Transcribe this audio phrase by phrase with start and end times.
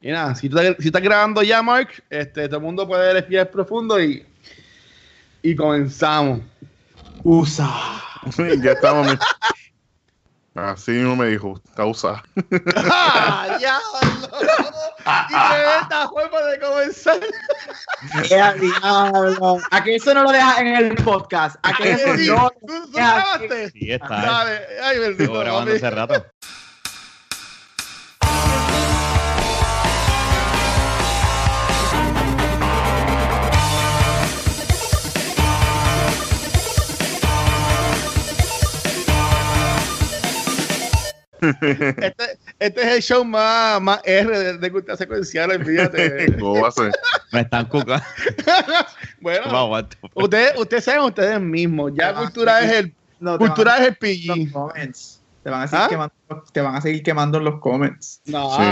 [0.00, 3.50] Y nada, si, tú, si estás grabando ya, Mark, este, todo el mundo puede respirar
[3.50, 4.24] profundo y,
[5.42, 6.40] y comenzamos.
[7.24, 7.68] Usa.
[8.62, 9.18] ya estamos.
[10.54, 12.22] Así mismo me dijo, causa.
[12.76, 13.78] ¡Ah, ya!
[15.28, 17.20] y tremenda forma de comenzar.
[18.28, 19.58] ¡Qué diablo!
[19.70, 21.56] ¿A que eso no lo dejas en el podcast?
[21.62, 23.70] ¿A que eso Sí, no ¿Tú, tú grabaste?
[23.70, 24.08] Sí, está.
[24.08, 24.60] Dale.
[24.82, 25.22] Ay, bendito.
[25.22, 26.26] Estuvo grabando hace rato.
[41.40, 46.36] Este, este es el show más, más R de, de cultura secuencial, olvídate.
[46.38, 46.92] ¿Cómo va a ser?
[47.32, 48.02] Me están cuca.
[49.20, 49.96] bueno, No aguanto.
[50.14, 51.92] ustedes, ustedes saben ustedes mismos.
[51.94, 52.66] Ya Ah, cultura sí.
[52.66, 54.26] es el No, te cultura es a- el PG.
[54.26, 55.14] los comments.
[55.44, 55.88] Te van, a seguir ¿Ah?
[55.88, 56.14] quemando,
[56.52, 58.20] te van a seguir quemando en los comments.
[58.26, 58.62] No, Sí.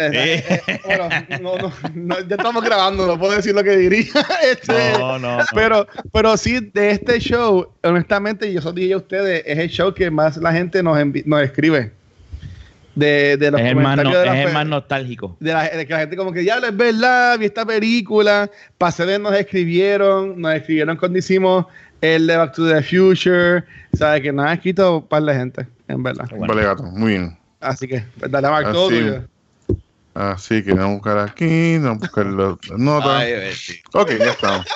[0.00, 1.08] eh, eh, eh, bueno,
[1.40, 4.04] no, no, no, ya estamos grabando, no puedo decir lo que diría.
[4.42, 5.44] Este, No, no, no.
[5.54, 9.94] Pero, pero sí, de este show, honestamente, yo lo dije a ustedes, es el show
[9.94, 11.92] que más la gente nos, nos escribe.
[12.96, 15.36] De, de los es el más, no- de, la es el más nostálgico.
[15.38, 19.18] de, la, de que la gente como que, diablo, es verdad, vi esta película, Pasé
[19.18, 21.66] nos escribieron, nos escribieron cuando hicimos
[22.00, 25.66] el de Back to the Future, sabe que nos ha escrito un par de gente,
[25.88, 26.26] en verdad.
[26.30, 26.46] Bueno.
[26.54, 26.82] Vale, gato.
[26.84, 27.38] Muy bien.
[27.60, 28.98] Así que, pues, dale a Mark, todo Así.
[28.98, 29.22] tuyo.
[30.14, 33.10] Así que vamos a buscar aquí, vamos a buscar las las notas.
[33.10, 33.34] Ay.
[33.92, 34.66] Ok, ya estamos.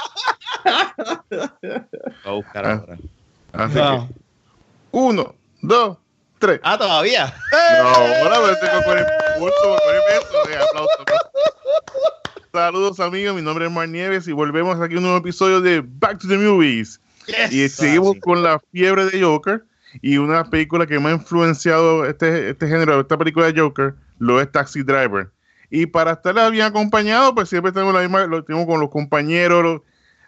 [1.30, 1.80] Voy
[2.24, 2.72] a buscar Ah.
[2.80, 2.98] ahora.
[3.52, 4.08] Así No.
[4.08, 4.14] que,
[4.92, 5.98] uno, dos,
[6.41, 6.60] tres.
[6.64, 7.33] Ah, todavía.
[7.78, 9.05] No, ahora me tengo con el.
[9.05, 11.30] Eh, aplauso, aplauso.
[12.52, 15.83] Saludos amigos, mi nombre es Mar Nieves y volvemos aquí a un nuevo episodio de
[15.86, 17.00] Back to the Movies.
[17.50, 19.62] Y seguimos con la fiebre de Joker
[20.02, 24.41] y una película que me ha influenciado este, este género, esta película de Joker, lo
[24.41, 25.30] es Taxi Driver.
[25.70, 29.62] Y para estar bien acompañado, pues siempre tenemos la misma, lo tenemos con los compañeros,
[29.62, 29.80] los,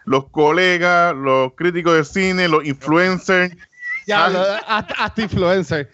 [0.05, 3.53] los colegas, los críticos de cine, los influencers.
[4.07, 4.61] Ya, Ah.
[4.67, 5.89] hasta, hasta influencer.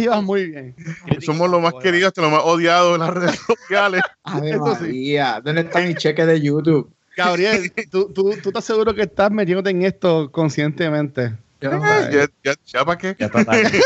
[0.00, 0.74] Ibas muy bien.
[1.20, 4.02] Somos los más queridos, hasta los más odiados en las redes sociales.
[4.42, 4.58] Sí.
[4.58, 6.90] María, ¿dónde está mi cheque de YouTube?
[7.16, 11.28] Gabriel, ¿tú, tú, tú estás seguro que estás metiéndote en esto conscientemente?
[11.60, 11.68] Sé.
[11.70, 13.14] ya, ya, ya para qué.
[13.18, 13.80] Ya está tarde.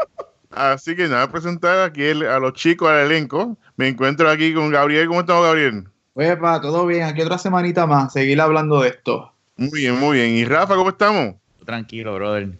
[0.50, 3.56] Así que nada, presentar aquí el- a los chicos, al elenco.
[3.76, 5.06] Me encuentro aquí con Gabriel.
[5.08, 5.84] ¿Cómo estamos, Gabriel?
[6.14, 7.02] Oye, pa, todo bien.
[7.04, 8.12] Aquí otra semanita más.
[8.12, 9.32] Seguir hablando de esto.
[9.56, 10.30] Muy bien, muy bien.
[10.30, 11.34] ¿Y Rafa, cómo estamos?
[11.64, 12.50] Tranquilo, brother.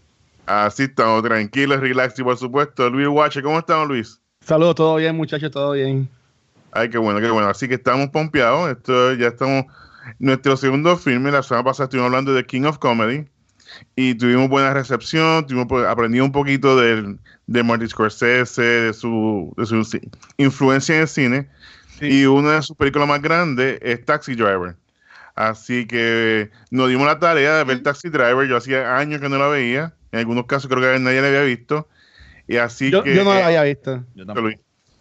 [0.47, 4.21] Así estamos, tranquilos, relax y por supuesto, Luis Watcher, ¿cómo estamos, Luis?
[4.43, 6.09] Saludos, todo bien, muchachos, todo bien.
[6.73, 7.49] Ay, qué bueno, qué bueno.
[7.49, 8.71] Así que estamos pompeados.
[8.71, 9.65] Esto ya estamos.
[10.19, 13.25] Nuestro segundo filme, la semana pasada estuvimos hablando de King of Comedy
[13.97, 19.55] y tuvimos buena recepción, tuvimos pues, aprendí un poquito del, de Martin Scorsese, de su,
[19.57, 20.07] de su ci-
[20.37, 21.49] influencia en el cine.
[21.99, 22.07] Sí.
[22.23, 24.77] Y una de sus películas más grandes es Taxi Driver.
[25.37, 28.47] Así que nos dimos la tarea de ver Taxi Driver.
[28.47, 29.95] Yo hacía años que no la veía.
[30.15, 31.89] En algunos casos creo que nadie la había visto.
[32.47, 33.15] Y así Yo, que.
[33.15, 34.05] yo no lo había visto.
[34.15, 34.25] Yo.
[34.35, 34.59] Luis.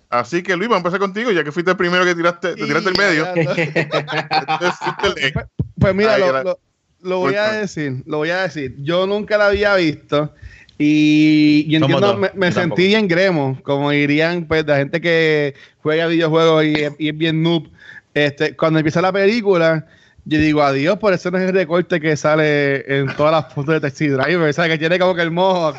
[0.09, 2.65] Así que Luis, vamos a empezar contigo, ya que fuiste el primero que tiraste, te
[2.65, 3.27] tiraste el medio.
[3.35, 4.79] Entonces,
[5.23, 5.33] el-
[5.79, 6.59] Pues mira, Ay, lo, gra- lo-
[7.01, 8.75] lo voy a decir, lo voy a decir.
[8.79, 10.33] Yo nunca la había visto
[10.77, 16.07] y, y entiendo, me, me sentí bien gremo, como dirían pues la gente que juega
[16.07, 17.69] videojuegos y, es- y es bien noob.
[18.13, 19.87] Este, cuando empieza la película,
[20.25, 23.73] yo digo adiós, por eso no es el recorte que sale en todas las fotos
[23.73, 24.71] de Taxi Driver, ¿sabes?
[24.71, 25.75] Que tiene como que el mohawk.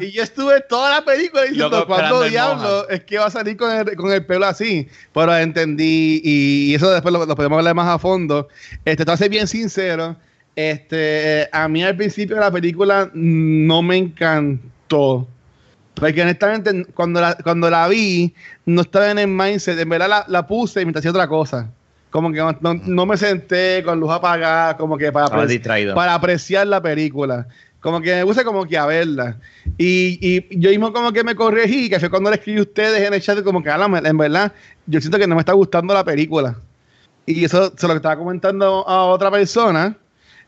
[0.00, 3.70] y yo estuve toda la película diciendo, ¿cuándo diablo es que va a salir con
[3.70, 4.88] el, con el pelo así?
[5.12, 8.48] Pero entendí, y, y eso después lo, lo podemos hablar más a fondo.
[8.86, 10.16] Este, te voy a ser bien sincero,
[10.56, 15.28] este, a mí al principio de la película no me encantó.
[15.94, 18.34] Porque honestamente, cuando la, cuando la vi,
[18.66, 19.78] no estaba en el mindset.
[19.78, 21.70] En verdad la, la puse mientras hacía otra cosa.
[22.10, 25.94] Como que no, no- me senté con luz apagada, como que para, Estaba apreci- distraído.
[25.94, 27.46] para apreciar la película.
[27.80, 29.36] Como que me puse como que a verla.
[29.76, 33.06] Y, y yo mismo como que me corregí, que fue cuando le escribí a ustedes
[33.06, 34.52] en el chat, como que, "Ala, en verdad,
[34.86, 36.56] yo siento que no me está gustando la película.
[37.26, 39.96] Y eso se lo estaba comentando a otra persona.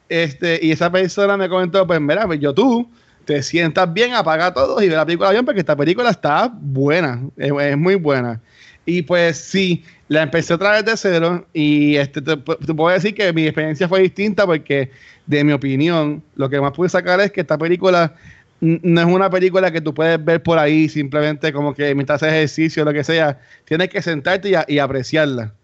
[0.08, 2.90] Este, y esa persona me comentó, pues mira, pues yo tú
[3.24, 7.20] te sientas bien, apaga todo y ve la película bien, porque esta película está buena,
[7.36, 8.40] es, es muy buena.
[8.84, 13.32] Y pues sí, la empecé otra vez de cero y este, te, puedo decir que
[13.32, 14.90] mi experiencia fue distinta porque,
[15.24, 18.12] de mi opinión, lo que más pude sacar es que esta película
[18.60, 22.34] no es una película que tú puedes ver por ahí simplemente como que mientras haces
[22.34, 23.38] ejercicio o lo que sea.
[23.64, 25.54] Tienes que sentarte y, a- apreciarla.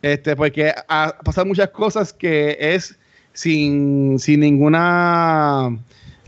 [0.00, 2.98] Este, porque ha- pasan muchas cosas que es
[3.34, 5.76] sin, sin ninguna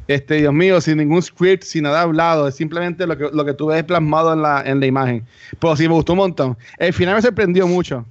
[0.09, 3.55] Este, Dios mío, sin ningún script, sin nada hablado, es simplemente lo que, lo que
[3.55, 5.25] tú ves plasmado en la, en la imagen.
[5.59, 6.59] Pero sí me gustó un montón.
[6.79, 8.05] El final me sorprendió mucho.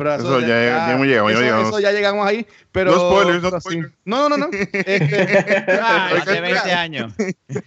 [0.00, 1.68] Pero Eso ya- ya hemos llegado, ya eso, llegamos.
[1.68, 2.46] eso ya llegamos ahí.
[2.72, 3.92] Pero, No spoilers, no spoilers.
[4.06, 4.46] No, no, no.
[4.46, 4.48] no.
[4.72, 7.12] Este, Ah, hace 20 años.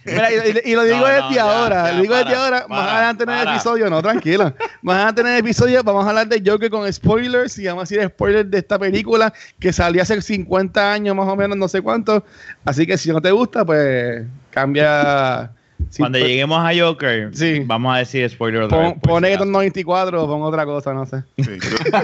[0.04, 0.34] Mira, y,
[0.64, 2.58] y- y lo digo No, desde no, ya, ahora, ya, lo digo desde para, ahora,
[2.68, 4.52] más para, adelante en el episodio, no, tranquilo,
[4.82, 7.94] más adelante en el episodio vamos a hablar de Joker con spoilers y vamos a
[7.94, 11.82] decir spoilers de esta película que salió hace 50 años más o menos, no sé
[11.82, 12.24] cuánto,
[12.64, 15.52] así que si no te gusta, pues cambia...
[15.90, 17.62] sí, Cuando pues, lleguemos a Joker, Sí.
[17.64, 19.50] vamos a decir spoiler otra pon, vez, pone si que acaso.
[19.50, 21.22] 94 o pon otra cosa, no sé.
[21.38, 21.90] Sí, yo-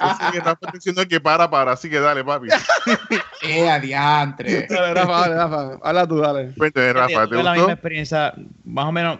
[0.00, 2.48] Así que Rafa está diciendo que para, para, así que dale, papi.
[3.42, 4.66] Eh, adiantre.
[4.68, 6.50] Dale, Rafa, dale, Rafa, habla tú, dale.
[6.56, 9.18] Cuéntame, Rafa, ¿te tuve la misma experiencia, más o menos,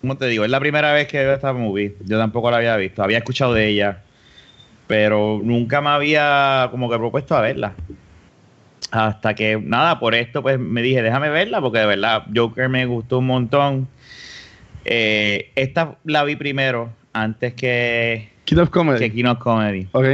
[0.00, 0.44] ¿cómo te digo?
[0.44, 1.94] Es la primera vez que veo esta movie.
[2.04, 3.02] Yo tampoco la había visto.
[3.02, 3.98] Había escuchado de ella,
[4.88, 7.74] pero nunca me había como que propuesto a verla.
[8.90, 12.86] Hasta que, nada, por esto, pues me dije, déjame verla, porque de verdad, Joker me
[12.86, 13.88] gustó un montón.
[14.84, 18.98] Eh, esta la vi primero, antes que, of Comedy.
[18.98, 19.86] que King of Comedy.
[19.92, 20.06] Ok.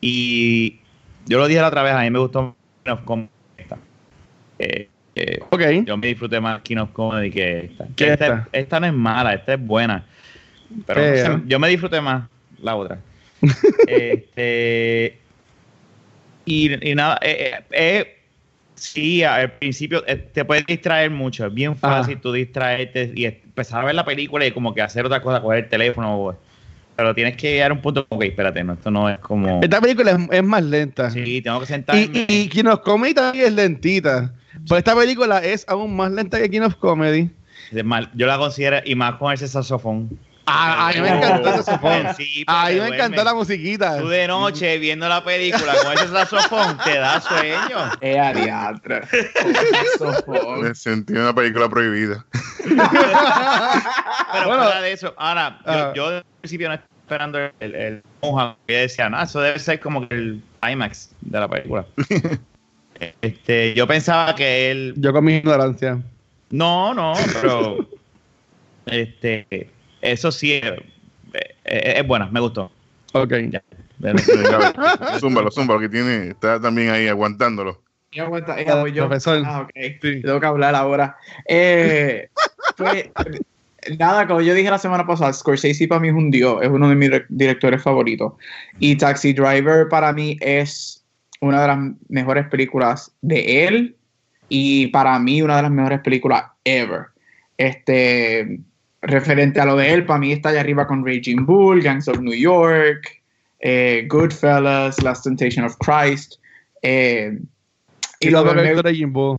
[0.00, 0.80] Y
[1.26, 2.54] yo lo dije la otra vez, a mí me gustó
[2.84, 3.28] King of Comedy.
[3.56, 3.78] esta.
[4.58, 5.62] Eh, eh, Ok.
[5.86, 7.86] yo me disfruté más King of Comedy que esta.
[7.96, 8.48] ¿Qué esta, esta?
[8.52, 10.04] esta no es mala, esta es buena.
[10.86, 11.16] Pero no Eh.
[11.24, 12.28] sé, yo me disfruté más
[12.60, 12.98] la otra.
[13.86, 15.18] este,
[16.44, 18.18] y, y nada, eh, eh, eh,
[18.74, 21.46] sí, al principio eh, te puedes distraer mucho.
[21.46, 22.22] Es bien fácil Ajá.
[22.22, 25.64] tú distraerte y empezar a ver la película y como que hacer otra cosa, coger
[25.64, 26.36] el teléfono.
[26.96, 29.60] Pero tienes que llegar a un punto ok, espérate, no, esto no es como...
[29.60, 31.10] Esta película es, es más lenta.
[31.10, 32.02] Sí, tengo que sentarme.
[32.02, 34.32] Y, y, y King of Comedy también es lentita.
[34.68, 37.30] Pero esta película es aún más lenta que King of Comedy.
[38.14, 40.16] Yo la considero, y más con ese saxofón.
[40.46, 42.14] Ah, a mí me encantó ese saxofón.
[42.16, 43.98] Sí, A mí me encantó la musiquita.
[43.98, 47.90] Tú de noche viendo la película con ese saxofón te da sueño.
[48.02, 49.02] Eh, adiantre.
[50.60, 52.24] Me sentí en una película prohibida.
[52.62, 52.76] Pero
[54.46, 54.62] Bueno.
[54.64, 55.92] fuera de eso, ahora, Ah.
[55.94, 59.58] yo, yo al principio no estaba esperando el, el monja, que decía, no, eso debe
[59.58, 61.86] ser como que el IMAX de la película.
[63.22, 65.98] este, yo pensaba que él, Yo con mi ignorancia.
[66.50, 67.88] no, no, pero
[68.86, 69.70] este,
[70.12, 70.76] eso sí, eh,
[71.64, 72.70] eh, es buena, me gustó.
[73.12, 73.32] Ok.
[73.50, 73.62] Ya.
[75.20, 77.82] Zúmbalo, zúmbalo, que tiene, está también ahí aguantándolo.
[78.10, 79.06] Y aguanta, eh, voy yo.
[79.06, 79.42] Profesor.
[79.44, 79.70] Ah, ok.
[80.02, 80.22] Sí.
[80.22, 81.16] Tengo que hablar ahora.
[81.48, 82.28] Eh,
[82.76, 83.10] pues,
[83.98, 86.88] nada, como yo dije la semana pasada, Scorsese para mí es un dios, es uno
[86.88, 88.34] de mis re- directores favoritos.
[88.78, 91.04] Y Taxi Driver para mí es
[91.40, 91.78] una de las
[92.08, 93.96] mejores películas de él
[94.48, 97.06] y para mí una de las mejores películas ever.
[97.56, 98.60] Este,
[99.06, 102.18] referente a lo de él, para mí está allá arriba con Raging Bull, Gangs of
[102.20, 103.22] New York,
[103.60, 106.34] eh, Goodfellas, Last Temptation of Christ.
[106.82, 107.38] eh,
[108.20, 109.36] Y lo lo de de de Jimbo.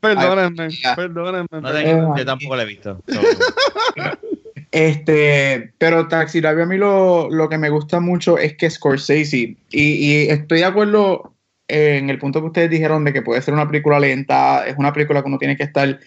[0.00, 1.46] Perdónenme, perdónenme.
[1.50, 2.14] No perdónenme.
[2.14, 3.02] te- yo tampoco la he visto.
[4.72, 9.36] Este, pero Taxi Driver a mí lo, lo que me gusta mucho es que Scorsese,
[9.38, 11.32] y, y estoy de acuerdo
[11.68, 14.92] en el punto que ustedes dijeron de que puede ser una película lenta, es una
[14.92, 15.98] película que uno tiene que estar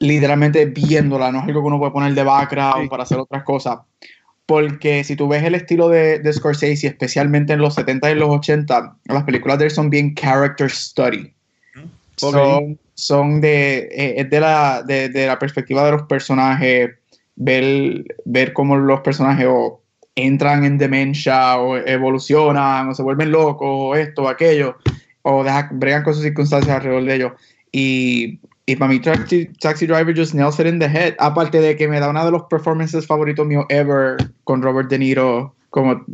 [0.00, 2.88] literalmente viéndola, no es algo que uno puede poner de background Sí.
[2.88, 3.78] para hacer otras cosas.
[4.46, 8.30] Porque si tú ves el estilo de, de Scorsese, especialmente en los 70 y los
[8.30, 11.32] 80, las películas de él son bien character study.
[12.16, 16.90] Son, son de, eh, es de, la, de, de la perspectiva de los personajes,
[17.36, 19.80] ver, ver cómo los personajes o
[20.16, 24.76] entran en demencia o evolucionan o se vuelven locos o esto o aquello
[25.22, 27.32] o deja, bregan con sus circunstancias alrededor de ellos.
[27.72, 31.14] Y, y para mí Taxi, Taxi Driver just nails it in the head.
[31.18, 34.98] Aparte de que me da uno de los performances favoritos míos ever con Robert De
[34.98, 36.04] Niro como,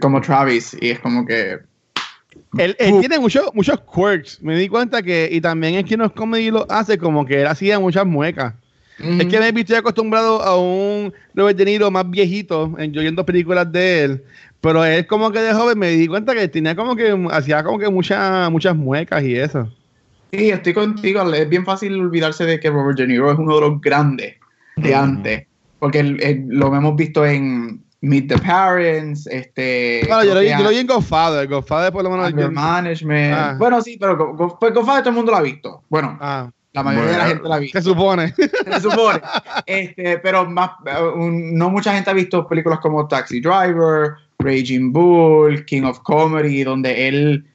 [0.00, 1.58] como Travis y es como que...
[2.58, 4.42] Él, él tiene muchos muchos quirks.
[4.42, 7.46] Me di cuenta que, y también es que nos comedy lo hace como que él
[7.46, 8.54] hacía muchas muecas.
[8.98, 13.26] Es que me estoy acostumbrado a un Robert De Niro más viejito, en, yo viendo
[13.26, 14.24] películas de él,
[14.60, 17.78] pero él como que de joven me di cuenta que tenía como que, hacía como
[17.78, 19.68] que muchas muchas muecas y eso.
[20.36, 21.32] Sí, estoy contigo.
[21.32, 24.34] Es bien fácil olvidarse de que Robert De Niro es uno de los grandes
[24.76, 25.46] de antes.
[25.78, 30.02] Porque el- el- lo hemos visto en Meet the Parents, este...
[30.06, 32.32] Bueno, yo lo, vi, yo lo vi en Godfather, Godfather por lo menos...
[32.34, 33.34] Yo- Management.
[33.34, 33.56] Ah.
[33.58, 35.82] Bueno, sí, pero pues Godfather todo el mundo lo ha visto.
[35.88, 37.78] Bueno, ah, la mayoría de la gente la ha visto.
[37.78, 38.34] se supone.
[38.34, 39.20] se supone.
[39.66, 44.92] Este, pero más, eh, un- no mucha gente ha visto películas como Taxi Driver, Raging
[44.92, 47.46] Bull, King of Comedy, donde él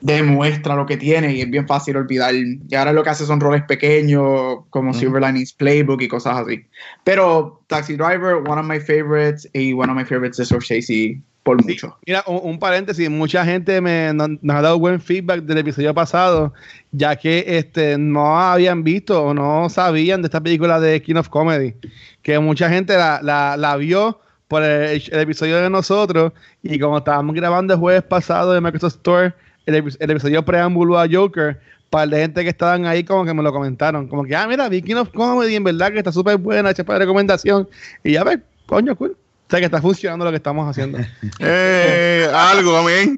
[0.00, 2.34] demuestra lo que tiene y es bien fácil olvidar.
[2.34, 4.94] Y ahora lo que hace son roles pequeños, como.
[4.94, 6.64] Silver Linings Playbook y cosas así.
[7.04, 11.62] Pero Taxi Driver, one of my favorites, y one of my favorites de Scorsese por
[11.62, 11.96] Sí, mucho.
[12.06, 15.94] mira, un, un paréntesis, mucha gente me, no- nos ha dado buen feedback del episodio
[15.94, 16.52] pasado,
[16.92, 21.28] ya que este no habían visto o no sabían de esta película de King of
[21.30, 21.74] Comedy,
[22.22, 26.98] que mucha gente la, la, la vio por el, el episodio de nosotros y como
[26.98, 29.32] estábamos grabando el jueves pasado de Microsoft Store,
[29.68, 31.60] el, epi- el episodio preámbulo a Joker,
[31.90, 34.68] para la gente que estaban ahí como que me lo comentaron, como que, ah, mira,
[34.68, 37.68] vi King of Comedy, en verdad que está súper buena, hecha para recomendación,
[38.04, 39.16] y ya ves, coño, cool.
[39.46, 40.98] O sea que está funcionando lo que estamos haciendo.
[41.40, 43.16] Eh, algo, amén.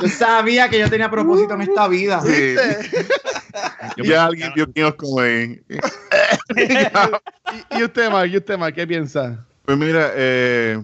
[0.00, 2.20] Yo sabía que yo tenía propósito en esta vida.
[2.22, 2.56] Sí.
[3.96, 5.60] Yo Ya alguien vio quién os come.
[7.70, 8.30] ¿Y, usted, Mark?
[8.32, 8.74] ¿Y usted, Mark?
[8.74, 9.44] ¿Qué piensa?
[9.64, 10.82] Pues mira, eh,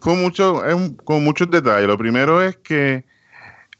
[0.00, 1.86] fue mucho, es un- con muchos detalles.
[1.88, 3.04] Lo primero es que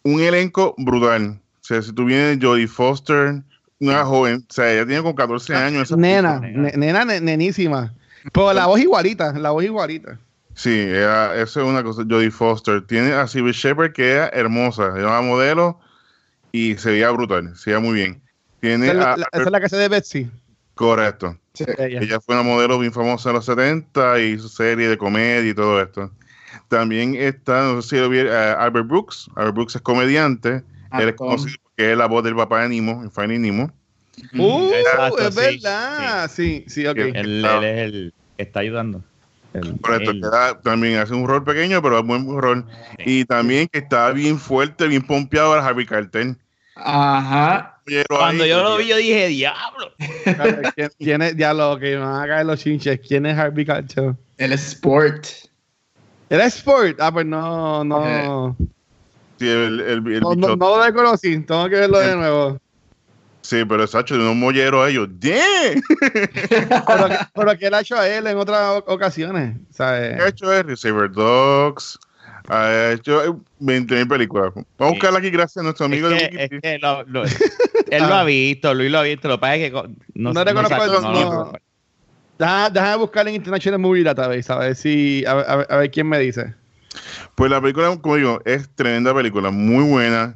[0.03, 1.39] un elenco brutal.
[1.61, 3.43] O sea, si tú vienes Jodie Foster,
[3.81, 5.83] una joven, o sea, ella tiene como 14 años.
[5.83, 6.63] esa Nena, nena.
[6.63, 7.95] ne- nena, ne- nenísima.
[8.33, 10.19] Pero la voz igualita, la voz igualita.
[10.55, 12.03] Sí, ella- eso es una cosa.
[12.09, 12.85] Jodie Foster.
[12.87, 14.87] Tiene a Sybil Shepherd, que era hermosa.
[14.97, 15.79] Era una modelo
[16.51, 17.57] y se veía brutal.
[17.57, 18.21] Se veía muy bien.
[18.61, 20.31] Tiene Esa es la, a- la- esa es la que hace de Betsy.
[20.75, 21.37] Correcto.
[21.55, 21.65] Sí.
[21.79, 22.01] Ella.
[22.01, 25.55] Ella fue una modelo bien famosa en los 70 y su serie de comedia y
[25.55, 26.11] todo esto.
[26.69, 29.29] También está, no sé si lo vieron, eh, Albert Brooks.
[29.37, 30.63] Albert Brooks es comediante.
[30.93, 33.73] Él es conocido porque es la voz del papá de Nemo, en Finding Nemo.
[34.37, 36.31] Uh, Exacto, es sí, verdad.
[36.31, 36.97] Sí, sí, ok.
[36.97, 37.11] Sí.
[37.15, 39.03] Él, él es el que está ayudando.
[39.55, 40.21] El- Correcto, él.
[40.21, 42.67] que da- también hace un rol pequeño, pero es buen rol.
[42.99, 46.37] Y también que está bien fuerte, bien pompeado a Harvey Carter.
[46.75, 47.81] Ajá.
[48.09, 49.93] Cuando ahí- yo lo vi, yo dije, diablo.
[50.75, 53.01] ¿Quién, quién es, ya lo que me van a caer los chinches?
[53.07, 54.15] ¿Quién es Harvey Carter?
[54.37, 55.27] El Sport.
[56.31, 57.01] ¿Era Sport?
[57.01, 58.57] Ah, pues no, no.
[59.39, 62.59] Sí, el, el- el No, no, no lo reconocí, tengo que verlo de nuevo.
[63.41, 65.09] sí, pero es hecho de unos molleros a ellos.
[65.19, 65.81] ¡Damn!
[66.87, 69.57] Pero, pero que él ha hecho a él en otras ocasiones.
[69.71, 70.19] ¿sabes?
[70.21, 71.99] ha hecho es Receiver Dogs.
[72.49, 74.53] Ha hecho 20.000 películas.
[74.55, 77.25] Vamos a buscarla aquí gracias a nuestro amigo es de que, es que lo- lo-
[77.91, 79.29] él lo ha visto, Luis lo ha visto.
[79.29, 79.83] Lo que pasa es que
[80.15, 81.53] no, No reconozco el- no,
[82.39, 85.67] no, Deja- Déjame buscar en International Movie Database, a ver si, a, ver- a ver-
[85.71, 86.55] a ver quién me dice.
[87.35, 90.35] Pues la película, como digo, es tremenda película, muy buena.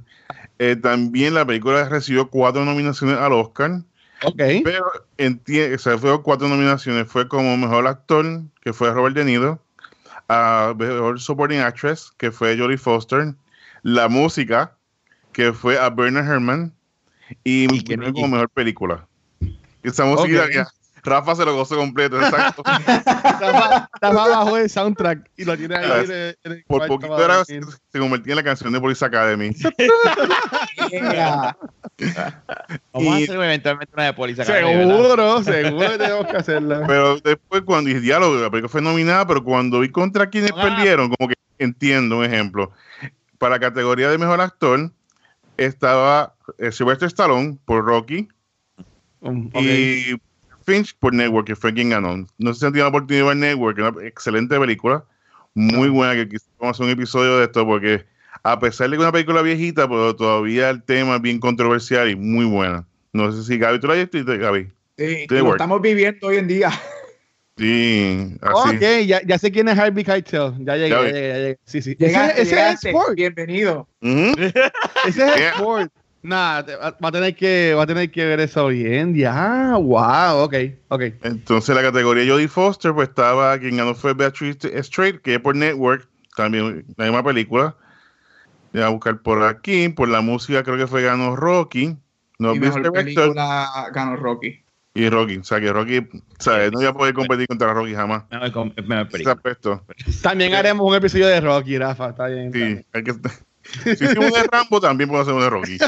[0.59, 3.83] Eh, también la película recibió cuatro nominaciones al Oscar,
[4.23, 4.41] Ok.
[4.63, 7.09] pero o sea, fue cuatro nominaciones.
[7.09, 9.61] Fue como mejor actor, que fue Robert De Niro,
[10.29, 13.35] a mejor supporting actress, que fue Jodie Foster,
[13.83, 14.77] la música,
[15.33, 16.73] que fue a Bernard Herrman,
[17.43, 19.09] y, Y como mejor película.
[19.83, 20.69] Esa música, ya,
[21.05, 22.63] Rafa se lo gozó completo, exacto.
[22.65, 25.85] Está más, está más abajo del soundtrack y lo tiene ahí.
[25.85, 26.03] Claro.
[26.05, 27.65] en el- en el Por poquito era, dormir.
[27.91, 29.51] se convertía en la canción de Police Academy.
[30.91, 31.57] Yeah.
[32.93, 34.97] Vamos a Y- hacer eventualmente una de Police Academy, ¿verdad?
[34.99, 36.85] Seguro, seguro que tenemos que hacerla.
[36.87, 40.63] Pero después cuando dije diálogo, la película fue nominada, pero cuando vi contra quienes Ah.
[40.63, 42.73] perdieron, como que entiendo un ejemplo.
[43.39, 44.91] Para la categoría de mejor actor
[45.57, 48.29] estaba eh, Sylvester Stallone por Rocky
[49.21, 49.63] Um, ok.
[49.63, 50.21] y
[50.63, 52.27] Finch por Network, que fue quien ganó.
[52.39, 55.05] No sé si han tenido la oportunidad de ver Network, una excelente película,
[55.55, 58.05] muy buena, que quisiéramos hacer un episodio de esto, porque
[58.43, 62.11] a pesar de que es una película viejita, pero todavía el tema es bien controversial
[62.11, 62.87] y muy buena.
[63.13, 64.71] No sé si Gaby, ¿tú la has visto, Gaby?
[64.97, 65.43] Sí, Network.
[65.45, 66.71] lo estamos viviendo hoy en día.
[67.59, 68.77] Sí, así.
[68.77, 70.55] Ok, ya, ya sé quién es Harvey Keitel.
[70.61, 71.59] Ya llegué, Ya ya llegué, ya llegué.
[71.67, 71.97] Sí, sí.
[71.99, 72.89] Llegaste, ese, ese es llegaste.
[72.89, 73.15] Sport.
[73.15, 73.89] Bienvenido.
[74.01, 74.53] Ese
[75.07, 75.51] es Yeah.
[75.57, 75.93] Sport.
[76.23, 79.15] Nah, te- va va a tener que, va a tener que ver eso bien.
[79.15, 80.55] Ya, wow, ok,
[80.89, 81.03] ok.
[81.23, 85.57] Entonces la categoría Jodie Foster, pues estaba, quien ganó fue Beatrice Straight, que es por
[85.57, 87.77] Network, también la misma película.
[88.73, 91.97] Voy a buscar por aquí, por la música creo que fue ganó Rocky,
[92.39, 94.65] no y mejor Director película ganó Rocky.
[94.95, 95.39] y Rocky.
[95.39, 96.07] O sea que Rocky,
[96.39, 96.73] ¿sabes?
[96.73, 98.25] No iba a poder competir contra Rocky jamás.
[98.31, 99.33] Ese película.
[99.33, 99.85] aspecto.
[100.23, 102.11] También haremos un episodio de Rocky, Rafa.
[102.11, 102.53] Está bien.
[102.53, 102.87] Sí, bien.
[102.93, 103.13] hay que,
[103.85, 105.79] si hicimos un de Rambo, también podemos hacer un de Rocky.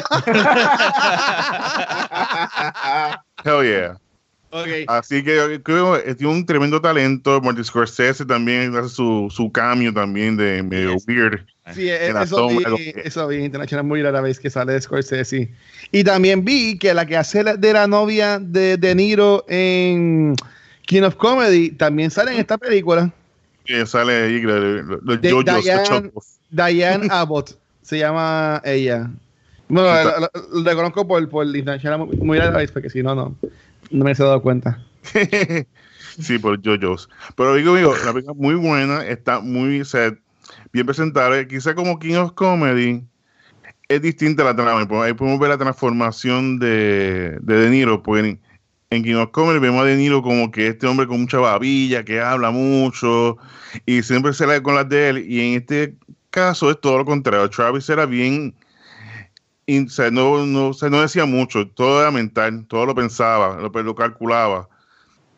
[3.44, 3.98] Hell yeah.
[4.54, 4.68] Ok.
[4.86, 7.40] Así que creo que tiene un tremendo talento.
[7.40, 11.44] Martin Scorsese también hace su, su cambio también de medio weird.
[11.74, 14.80] Sí, eh, en la eso vi, eso vi, International muy rara vez que sale de
[14.80, 15.52] Scorsese.
[15.90, 20.36] Y también vi que la que hace de la novia de De Niro en
[20.86, 23.12] King of Comedy también sale en esta película.
[23.64, 26.12] Que sale ahí, los, los De yoyos, los Diane-.
[26.50, 29.10] Diane Abbott se llama ella.
[29.68, 33.36] Bueno, la, la- la reconozco por, por muy rara vez porque si no, no,
[33.90, 34.82] no me he dado cuenta.
[36.18, 37.08] sí, por yoyos.
[37.36, 39.82] Pero digo, digo, la película es muy buena, está muy
[40.72, 41.46] bien presentable.
[41.46, 43.04] Quizá como King of Comedy
[43.88, 44.86] es distinta la trama.
[45.04, 48.40] Ahí podemos ver la transformación de De, de Niro pues, en,
[48.90, 52.04] en King of Comedy vemos a De Niro como que este hombre con mucha babilla,
[52.04, 53.36] que habla mucho
[53.86, 55.18] y siempre se la con las de él.
[55.30, 55.94] Y en este
[56.34, 57.48] caso es todo lo contrario.
[57.48, 58.54] Travis era bien,
[59.68, 63.56] o sea, no, no, o sea, no decía mucho, todo era mental, todo lo pensaba,
[63.60, 64.68] lo, lo calculaba.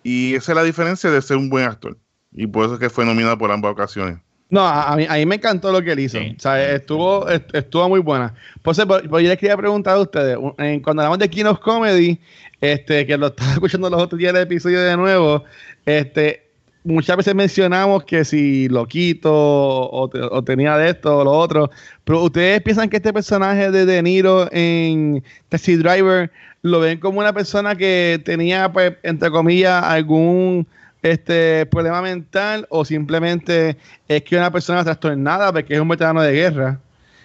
[0.02, 1.96] Y esa es la diferencia de ser un buen actor.
[2.32, 4.18] Y por eso es que fue nominado por ambas ocasiones.
[4.48, 6.18] No, a, mí, a mí me encantó lo que él hizo.
[6.18, 6.34] Sí.
[6.36, 8.32] O sea, estuvo, est- estuvo muy buena.
[8.62, 8.84] Pues, yo
[9.18, 10.36] les quería preguntar a ustedes,
[10.84, 12.20] cuando hablamos de King of Comedy,
[12.60, 15.42] este, que lo estaba escuchando los otros días del episodio de nuevo,
[15.84, 16.45] este,
[16.86, 21.70] muchas veces mencionamos que si loquito o, te- o tenía de esto o lo otro,
[22.04, 26.30] pero ustedes piensan que este personaje de De Niro en Taxi Driver
[26.62, 30.66] lo ven como una persona que tenía, pues, entre comillas, algún
[31.02, 33.76] este problema mental o simplemente
[34.08, 36.80] es que una persona trastornada porque es un veterano de guerra.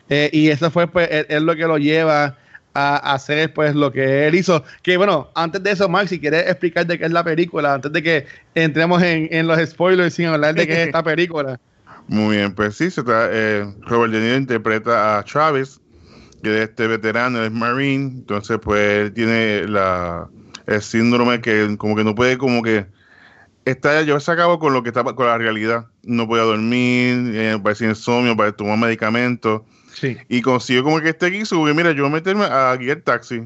[0.09, 2.37] Eh, y eso fue pues es, es lo que lo lleva
[2.73, 6.47] a, hacer pues lo que él hizo que bueno antes de eso Max si quieres
[6.47, 8.25] explicar de qué es la película antes de que
[8.55, 11.59] entremos en, en los spoilers sin hablar de qué es esta película
[12.07, 15.79] Muy bien, pues sí, se tra- eh, Robert De Niro interpreta a Travis,
[16.43, 20.27] que es este veterano, es Marine, entonces pues él tiene la,
[20.65, 22.85] el síndrome que como que no puede como que
[23.65, 25.85] está llevarse a cabo con lo que está con la realidad.
[26.03, 29.61] No podía dormir, eh, parece insomnio, para tomar medicamentos.
[29.93, 33.01] Sí Y consiguió como que este quiso, porque mira, yo voy a meterme a guiar
[33.01, 33.43] taxi.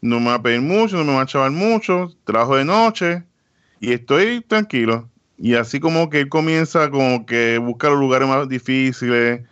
[0.00, 3.24] No me va a pedir mucho, no me va a chavar mucho, trabajo de noche
[3.80, 5.08] y estoy tranquilo.
[5.38, 9.42] Y así como que él comienza como que busca los lugares más difíciles,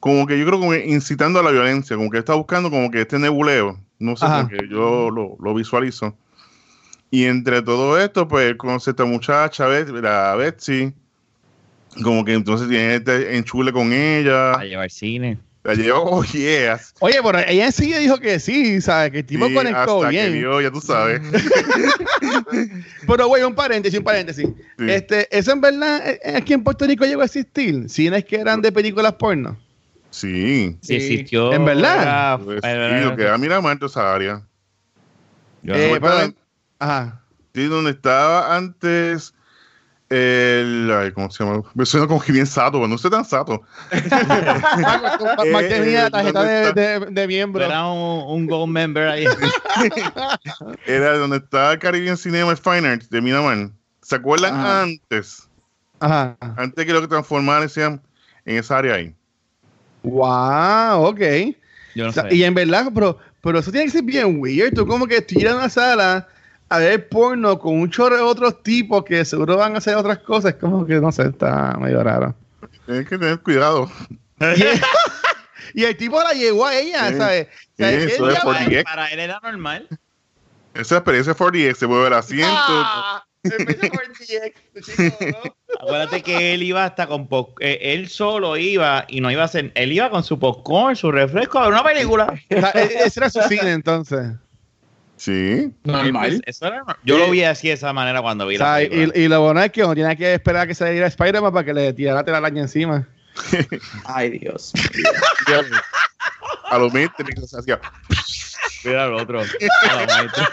[0.00, 2.90] como que yo creo como que incitando a la violencia, como que está buscando como
[2.90, 4.48] que este nebuleo, no sé, Ajá.
[4.48, 6.16] porque yo lo, lo visualizo.
[7.10, 10.92] Y entre todo esto, pues él conoce a esta muchacha, la Betsy,
[12.02, 14.54] como que entonces tiene este enchule con ella.
[14.54, 15.38] A llevar cine.
[15.64, 16.92] La llevó, oh, yes.
[16.98, 20.32] oye pero ella enseguida dijo que sí sabes que el tipo Sí, conectó hasta bien
[20.32, 21.20] Que vio, ya tú sabes.
[23.06, 24.46] Pero, güey, un paréntesis, un paréntesis.
[24.78, 24.90] Sí.
[24.90, 27.88] Este, ¿Eso en verdad eh, eh, aquí en Puerto Rico llegó a existir?
[27.88, 29.56] Cines que eran de películas porno.
[30.10, 30.76] Sí.
[30.82, 30.96] Sí.
[30.96, 31.52] existió.
[31.52, 32.02] ¿En verdad?
[32.02, 34.42] era- Pues, era- sí, lo que da Miramar, toda esa área.
[35.62, 36.34] yo Eh, no- pero-
[36.78, 37.22] ajá.
[37.54, 39.34] Sí, donde estaba antes
[40.12, 40.92] el.
[40.92, 41.62] Ay, ¿Cómo se llama?
[41.74, 43.62] Me suena como que bien sato, pero no sé tan sato.
[45.50, 47.64] Más tenía eh, tarjeta de, ¿dónde de, de miembro.
[47.64, 49.24] era un, un gold member ahí.
[50.86, 53.70] Era donde estaba Caribbean Cinema Fine Arts de Miramar.
[54.02, 54.82] ¿Se acuerdan Ajá.
[54.82, 55.48] antes?
[56.00, 56.36] Ajá.
[56.56, 58.00] Antes que lo que transformaran decían
[58.44, 59.14] en esa área ahí.
[60.02, 61.20] Wow, ok.
[61.94, 62.34] Yo no O sea, sé.
[62.34, 64.74] y en verdad, pero, pero eso tiene que ser bien weird.
[64.74, 66.26] Tú como que tiras una sala
[66.74, 70.18] a ver porno con un chorro de otros tipos que seguro van a hacer otras
[70.18, 70.54] cosas.
[70.54, 72.34] Como que no sé, está medio raro.
[72.86, 73.90] Tienes que tener cuidado.
[74.40, 74.80] Y el,
[75.74, 77.16] y el tipo la llevó a ella, Sí.
[77.16, 77.46] ¿sabes?
[77.46, 78.84] O sea, Sí, él eso es para, 40X.
[78.84, 79.88] para él era normal.
[80.74, 82.48] Esa experiencia 4DX se mueve el asiento.
[82.56, 83.24] Ah.
[85.80, 89.46] Acuérdate que él iba hasta con pop- eh, él solo iba y no iba a
[89.46, 92.34] hacer, él iba con su popcorn, su refresco a ver una película.
[92.48, 94.32] E- ese era su cine entonces.
[95.22, 95.72] Sí.
[95.84, 96.30] Normal.
[96.30, 96.96] Pues, eso era normal.
[97.04, 99.18] Yo lo vi así de esa manera cuando vi O sea, la y, película.
[99.18, 101.52] y lo bueno es que uno tiene que esperar a que se le diera Spider-Man
[101.52, 103.06] para que le tirara la telaraña encima.
[104.04, 104.72] Ay, Dios.
[106.64, 107.12] A 20
[107.46, 107.80] se hacía.
[108.84, 109.42] Mira al otro.
[109.42, 110.50] A maestra.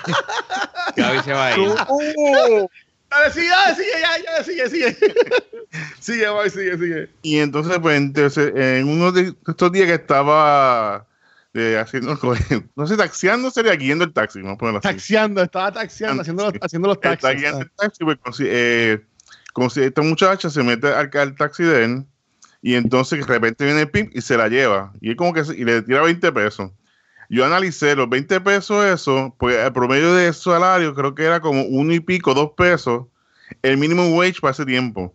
[0.95, 1.69] Gaby se va a ir.
[3.09, 4.97] Dale, sigue, dale, sigue, ya, ya, sigue, sigue.
[5.99, 7.09] sigue, sigue, sigue.
[7.23, 11.07] Y entonces, pues, entonces, en uno de estos días que estaba
[11.53, 12.17] haciendo,
[12.75, 14.87] no sé, taxiando, sería guiando el taxi, vamos a ponerlo así.
[14.87, 17.41] Taxiando, estaba taxiando, haciendo los, haciendo los Está taxis.
[17.41, 19.05] guiando el taxi, pues, como si, eh,
[19.53, 22.05] como si esta muchacha se mete al, al taxi de él,
[22.61, 25.41] y entonces de repente viene el pimp y se la lleva, y él como que
[25.55, 26.71] y le tira 20 pesos.
[27.31, 31.39] Yo analicé los 20 pesos, eso, pues el promedio de su salario creo que era
[31.39, 33.05] como uno y pico, dos pesos,
[33.61, 35.13] el minimum wage para ese tiempo.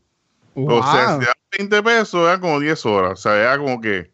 [0.55, 0.79] Wow.
[0.79, 3.13] O sea, si da 20 pesos, era como 10 horas.
[3.13, 4.11] O sea, era como que.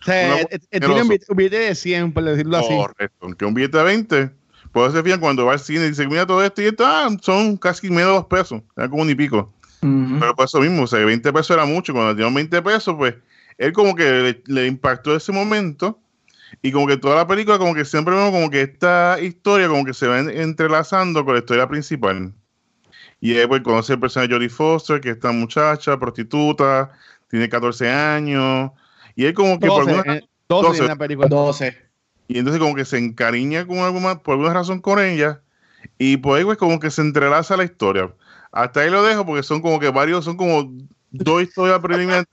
[0.00, 2.68] O sea, una- él- él tiene un billete, un billete de 100, por decirlo así.
[2.68, 3.16] Correcto.
[3.22, 4.30] Aunque un billete de 20.
[4.72, 6.84] Por eso se fijan cuando va al cine y dice, mira todo esto y esto,
[6.86, 8.62] ah, son casi menos de dos pesos.
[8.76, 9.52] Era como un y pico.
[10.20, 11.92] Pero por eso mismo, o sea, 20 pesos era mucho.
[11.92, 13.14] Cuando dieron 20 pesos, pues,
[13.56, 15.98] él como que le, le impactó ese momento.
[16.62, 19.84] Y como que toda la película, como que siempre vemos como que esta historia como
[19.84, 22.32] que se va en- entrelazando con la historia principal.
[23.20, 26.90] Y él pues conoce el personaje de Jodie Foster, que es esta muchacha, prostituta,
[27.28, 28.70] tiene 14 años.
[29.18, 30.82] Y él como que por 12, alguna, eh, 12 12.
[30.82, 31.26] en la película.
[31.28, 31.76] 12.
[32.28, 35.42] y entonces como que se encariña con alguna, por alguna razón con ella.
[35.98, 38.14] Y pues pues, como que se entrelaza la historia.
[38.52, 40.72] Hasta ahí lo dejo porque son como que varios, son como
[41.10, 42.26] dos historias preliminares.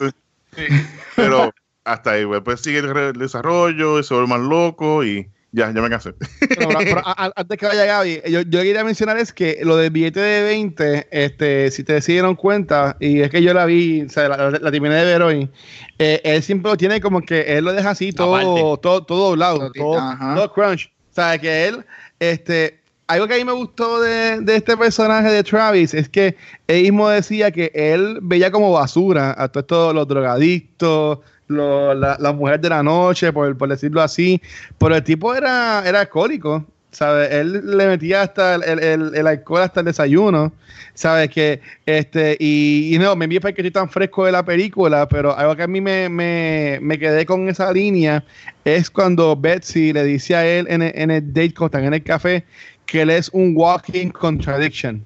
[1.15, 1.51] Pero
[1.83, 5.71] hasta ahí, pues, pues sigue el, el desarrollo, y se vuelve más loco y Ya,
[5.73, 6.13] ya me cansé.
[6.49, 7.01] Pero,
[7.35, 11.07] antes que vaya Gaby, yo, yo quería mencionar es que lo del billete de 20,
[11.11, 14.59] este, si te dieron cuenta, y es que yo la vi, o sea, la, la-
[14.59, 15.49] la terminé de ver hoy,
[15.97, 19.57] eh, él siempre lo tiene como que él lo deja así, todo, todo, todo doblado,
[19.59, 20.35] Todo- todo, ajá.
[20.35, 20.91] todo crunch.
[21.11, 21.85] O sea, que él,
[22.19, 26.35] este, algo que a mí me gustó de, de este personaje de Travis es que
[26.67, 32.17] él mismo decía que él veía como basura a todos estos, los drogadictos, lo- la,
[32.19, 34.41] la mujer de la noche, por, por decirlo así.
[34.77, 37.31] Pero el tipo era, era alcohólico, ¿sabes?
[37.31, 40.53] Él le metía hasta el, el- el- alcohol hasta el desayuno,
[40.93, 41.29] ¿sabes?
[41.29, 45.07] Que, este, y, y no, me envié para que estoy tan fresco de la película,
[45.07, 48.23] pero algo que a mí me, me, me quedé con esa línea
[48.63, 51.93] es cuando Betsy le dice a él en el, en el date, cuando están en
[51.95, 52.45] el café,
[52.85, 55.03] que él es un walking contradiction.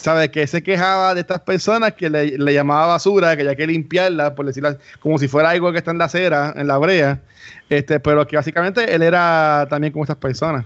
[0.00, 0.28] ¿Sabes?
[0.30, 4.34] Que se quejaba de estas personas que le, le llamaba basura, que había que limpiarla,
[4.34, 7.20] por decirlo como si fuera algo que está en la acera, en la brea.
[7.68, 10.64] Este, pero que básicamente él era también como estas personas.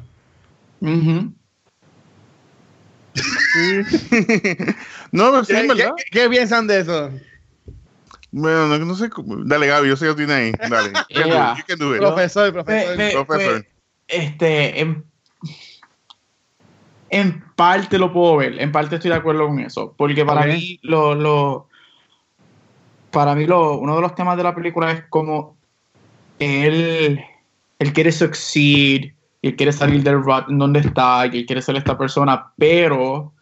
[0.81, 1.33] Ujú.
[5.13, 5.93] no, pero sí, ¿Qué, verdad.
[5.97, 7.11] qué- qué piensan de eso?
[8.31, 9.37] Bueno, no, no sé cómo.
[9.45, 10.53] Dale, Gaby, yo sé que tienes ahí.
[10.71, 10.93] Dale.
[11.09, 11.55] Yeah.
[11.99, 13.27] Profesor, profesor.
[13.27, 13.67] Profesor.
[14.09, 15.05] este, en,
[17.13, 20.81] en parte lo puedo ver, en parte estoy de acuerdo con eso, porque para mí
[20.83, 21.69] lo, lo
[23.11, 25.55] para mí lo, uno de los temas de la película es como
[26.39, 27.21] él,
[27.79, 31.61] él quiere succeed, y él quiere salir del rut en donde está, y él quiere
[31.61, 33.33] ser esta persona, pero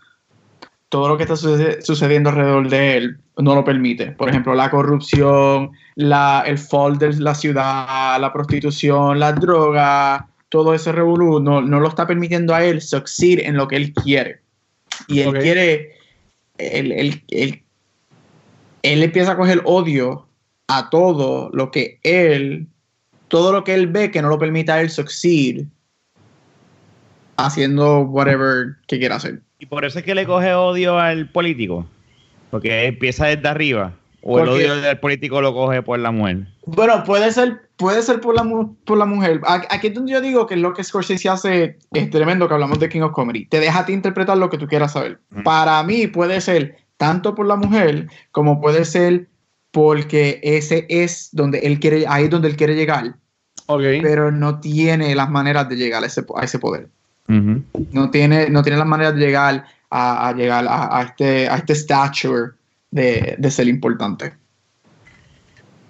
[0.89, 4.11] todo lo que está suce- sucediendo alrededor de él no lo permite.
[4.11, 10.75] Por ejemplo, la corrupción, la, el fall de la ciudad, la prostitución, la droga, todo
[10.75, 14.41] ese revolú no, no lo está permitiendo a él succeed en lo que él quiere.
[15.09, 15.95] Y él quiere,
[16.59, 17.63] él, él- él-
[18.83, 20.27] él empieza a coger odio
[20.69, 22.67] a todo lo que él,
[23.29, 25.65] todo lo que él ve que no lo permite a él succeed
[27.37, 29.41] haciendo whatever que quiera hacer.
[29.59, 31.87] Y por eso es que le coge odio al político.
[32.51, 33.93] Porque empieza desde arriba.
[34.23, 36.47] O el odio del político lo coge por la mujer.
[36.67, 39.41] Bueno, puede ser, puede ser por la, mu- por la mujer.
[39.47, 42.89] Aquí es donde yo digo que lo que Scorsese hace es tremendo, que hablamos de
[42.89, 43.47] King of Comedy.
[43.47, 45.19] Te deja a ti interpretar lo que tú quieras saber.
[45.43, 49.29] Para mí puede ser tanto por la mujer como puede ser
[49.71, 53.15] porque ese es donde él quiere, ahí es donde él quiere llegar,
[53.67, 53.83] Ok.
[54.03, 56.89] pero no tiene las maneras de llegar a ese, a ese poder.
[57.29, 61.57] No tiene, no tiene las maneras de llegar a, a llegar a, a este, a
[61.57, 62.51] este stature
[62.91, 64.35] de, de ser importante.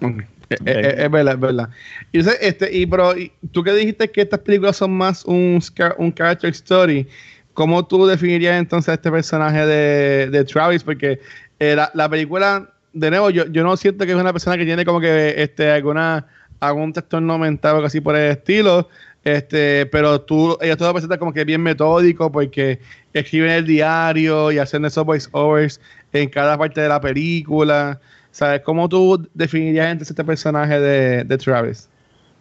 [0.01, 0.23] Ok.
[0.65, 1.69] Eh, eh, Es verdad, es verdad.
[2.11, 3.13] Y, sé, este, y pero
[3.51, 5.61] tú que dijiste que estas películas son más un,
[5.97, 7.07] un character story,
[7.53, 10.83] ¿cómo tú definirías entonces a este personaje de, de Travis?
[10.83, 11.19] Porque
[11.59, 14.65] eh, la, la película, de nuevo, yo, yo no siento que es una persona que
[14.65, 16.27] tiene como que este, alguna
[16.59, 18.87] algún trastorno mental o así por el estilo.
[19.23, 22.79] Este, pero tú, ella todo presenta como que bien metódico porque
[23.13, 25.79] escriben el diario y hacen esos voiceovers
[26.13, 27.99] en cada parte de la película.
[28.31, 28.61] ¿Sabes?
[28.61, 31.89] ¿Cómo tú definirías entonces este personaje de, de Travis?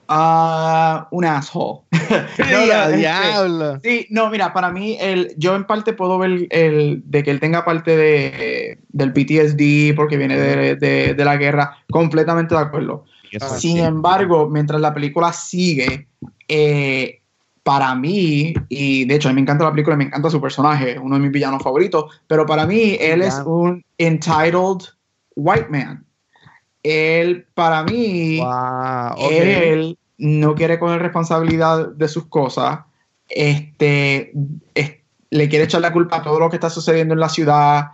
[0.08, 1.80] Ah, un asshole.
[2.38, 3.80] No, ¡Ya, no, este, diablo!
[3.82, 7.38] Sí, no, mira, para mí, el, yo en parte puedo ver el de que él
[7.40, 13.04] tenga parte de, del PTSD porque viene de, de- de la guerra, completamente de acuerdo.
[13.30, 13.68] Y eso sí.
[13.68, 16.08] Sin embargo, mientras la película sigue,
[16.48, 17.20] eh,
[17.62, 20.98] para mí, y de hecho a mí me encanta la película, me encanta su personaje,
[20.98, 24.88] uno de mis villanos favoritos, pero para mí él es un entitled
[25.36, 26.04] white man.
[26.82, 32.80] Él, para mí, Wow, él no quiere coger responsabilidad de sus cosas,
[33.28, 34.32] este,
[34.74, 34.96] es-
[35.30, 37.88] le quiere echar la culpa a todo lo que está sucediendo en la ciudad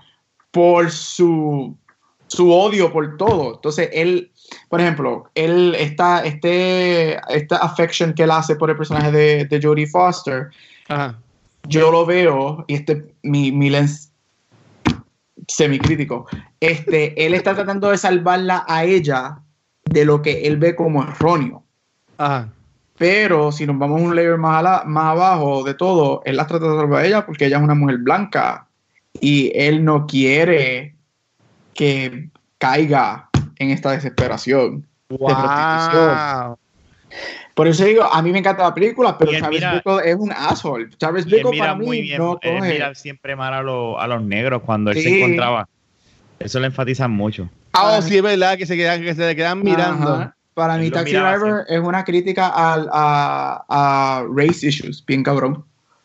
[0.50, 1.76] por su,
[2.28, 3.56] su odio por todo.
[3.56, 4.32] Entonces, él,
[4.68, 9.60] por ejemplo, él está, este, esta affection que él hace por el personaje de, de
[9.62, 10.48] Jodie Foster,
[10.88, 11.18] Ajá.
[11.68, 14.10] yo lo veo, y este mi, mi lens
[15.48, 16.26] semicrítico,
[16.68, 19.38] este, él está tratando de salvarla a ella
[19.84, 21.62] de lo que él ve como erróneo.
[22.18, 22.48] Ajá.
[22.98, 26.64] Pero si nos vamos un layer más, ala- más abajo de todo, él la trata
[26.66, 28.66] de salvar a ella porque ella es una mujer blanca
[29.20, 30.94] y él no quiere
[31.74, 34.86] que caiga en esta desesperación.
[35.08, 36.46] prostitución.
[36.48, 36.58] Wow.
[37.54, 40.86] Por eso digo, a mí me encanta la película, pero mira- Bickle es un asshole.
[40.86, 42.72] Bickle mira para muy mí bien, no él coge.
[42.72, 45.68] mira siempre mal a, los- a los negros cuando él se encontraba.
[46.38, 47.48] Eso lo enfatizan mucho.
[47.72, 50.14] Ah, oh, sí, es verdad que se, quedan, que se le quedan mirando.
[50.14, 50.36] Ajá.
[50.54, 55.64] Para Él mí, Taxi Driver es una crítica al- a, a race issues, bien cabrón.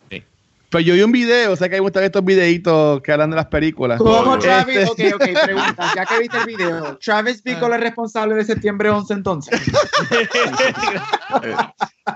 [0.09, 0.21] Sí.
[0.69, 3.37] Pero yo vi un video, o sea que hay muchos estos videitos que hablan de
[3.37, 3.97] las películas.
[3.97, 4.89] ¿Cómo Este- Travis?
[4.89, 5.91] Ok, ok, pregunta.
[5.95, 9.57] Ya que viste el video, ¿Travis Bickle es responsable de septiembre 11 entonces?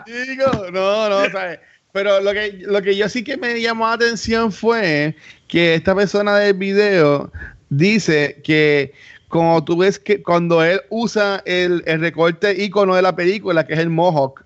[0.05, 1.59] Digo, no, no, ¿sabes?
[1.91, 5.15] Pero lo que, lo que yo sí que me llamó la atención fue
[5.47, 7.31] que esta persona del video
[7.77, 8.93] dice que
[9.27, 13.73] como tú ves que cuando él usa el, el recorte icono de la película, que
[13.73, 14.43] es el Mohawk,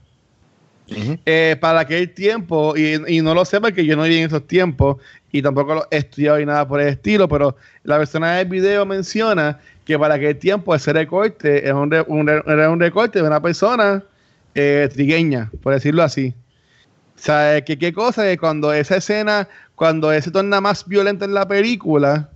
[1.27, 4.47] eh, para aquel tiempo, y, y no lo sé porque yo no viví en esos
[4.47, 4.97] tiempos
[5.31, 8.85] y tampoco lo he estudiado y nada por el estilo, pero la persona del video
[8.85, 14.03] menciona que para aquel tiempo ese recorte era un, era un recorte de una persona
[14.55, 16.33] eh, trigueña, por decirlo así.
[17.15, 21.25] O sea, que qué cosa que cuando esa escena, cuando él se torna más violenta
[21.25, 22.29] en la película,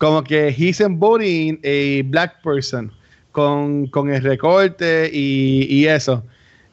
[0.00, 2.90] como que he's embodying a black person
[3.32, 6.24] con, con el recorte y, y eso.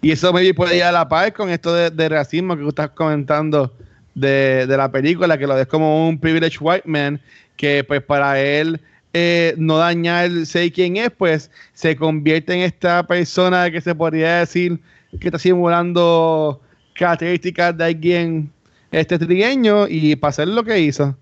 [0.02, 2.70] Y eso maybe puede ir a la par con esto de, de racismo que tú
[2.70, 3.74] estás comentando
[4.16, 7.20] de, de la película, que lo ves como un privileged white man,
[7.58, 8.80] que pues para él
[9.12, 14.38] eh, no dañar sé quién es, pues se convierte en esta persona que se podría
[14.38, 14.80] decir
[15.20, 16.62] que está simulando
[16.94, 18.50] características de alguien
[18.90, 21.14] este trigueño y para hacer lo que hizo.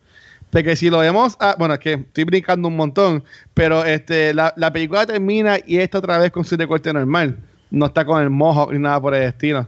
[0.55, 4.53] Porque si lo vemos, ah, bueno, es que estoy brincando un montón, pero este, la,
[4.55, 7.37] la película termina y está otra vez con su recorte normal.
[7.71, 9.67] No está con el mojo ni nada por el estilo.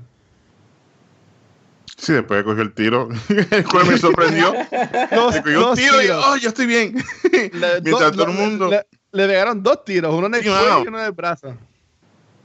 [1.98, 3.10] Sí, después cogió el tiro,
[3.52, 4.54] el cual me sorprendió.
[5.14, 6.26] Dos, cogió un tiro y, tiros.
[6.26, 6.96] oh, yo estoy bien.
[7.34, 8.70] Le, Mientras do- todo el mundo.
[8.70, 11.54] Le, le pegaron dos tiros, uno en el cuello y uno en el brazo.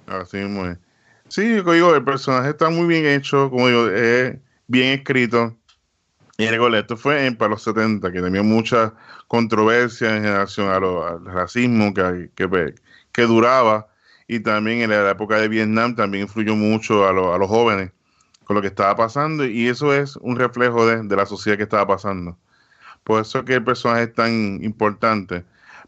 [0.08, 0.78] Así mismo es.
[1.28, 5.56] Sí, como digo, el personaje está muy bien hecho, como digo, es bien escrito.
[6.42, 8.92] Y recuerda, esto fue en, para los 70, que tenía mucha
[9.28, 12.30] controversia en relación al racismo que,
[13.12, 13.86] que, duraba.
[14.26, 17.92] Y también en la época de Vietnam también influyó mucho a, a los jóvenes
[18.42, 19.44] con lo que estaba pasando.
[19.44, 22.36] Y eso es un reflejo de, la sociedad que estaba pasando.
[23.04, 25.44] Por eso es que el personaje es tan importante.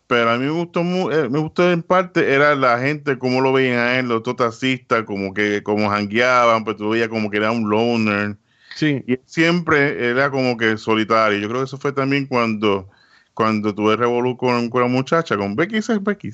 [0.06, 3.98] Pero a mí me gustó eh, en parte era la gente cómo lo veían a
[3.98, 8.36] él, los taxistas, como que como jangueaban, pues tú veías como que era un loner
[8.74, 9.04] Sí.
[9.06, 11.38] y él siempre era como que solitario.
[11.38, 12.88] Yo creo que eso fue también cuando
[13.34, 16.30] cuando tuve revolú con, con la muchacha, con Becky, ¿sabes Becky?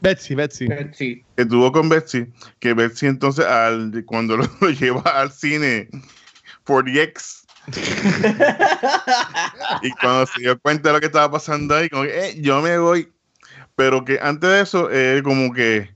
[0.00, 0.68] Betsy, Betsy.
[0.92, 1.24] Sí.
[1.36, 2.26] Que tuvo con Betsy,
[2.60, 5.88] que Betsy entonces al, cuando lo, lo lleva al cine
[6.64, 7.48] por DX
[9.82, 12.62] y cuando se dio cuenta de lo que estaba pasando ahí, como que, eh, yo
[12.62, 13.12] me voy.
[13.74, 15.94] Pero que antes de eso, él como que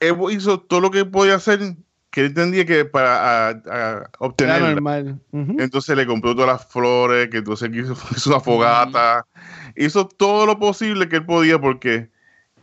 [0.00, 1.76] él hizo todo lo que podía hacer,
[2.12, 3.54] que él entendía que para a- a
[3.96, 4.60] Era obtener.
[4.62, 5.18] normal.
[5.32, 5.56] Ujú.
[5.58, 9.26] Entonces le compró todas las flores, que entonces hizo, hizo una fogata,
[9.74, 12.10] hizo todo lo posible que él podía porque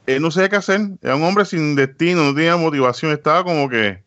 [0.06, 0.82] él no sabía qué hacer.
[1.02, 4.04] Era un hombre sin destino, no tenía motivación, estaba como que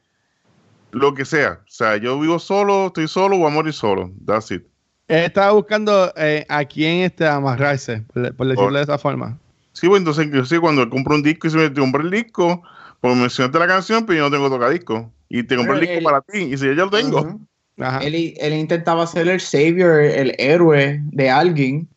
[0.92, 1.60] lo que sea.
[1.66, 4.12] O sea, yo vivo solo, estoy solo, voy a morir solo.
[4.26, 4.62] That's it.
[5.08, 9.38] Él estaba buscando eh, a quién este, amarrarse, por, por decirlo Por- de esa forma.
[9.72, 12.62] Sí, pues entonces inclusive cuando él compró un disco y se me compró el disco,
[13.00, 15.10] pues mencionaste la canción, pero yo no tengo tocadisco.
[15.34, 16.38] Y te compré el disco él- para ti.
[16.40, 17.20] Y si yo ya lo tengo.
[17.22, 17.40] Ujú.
[17.80, 17.98] Ajá.
[18.00, 21.88] Él, él intentaba ser el savior, el héroe de alguien,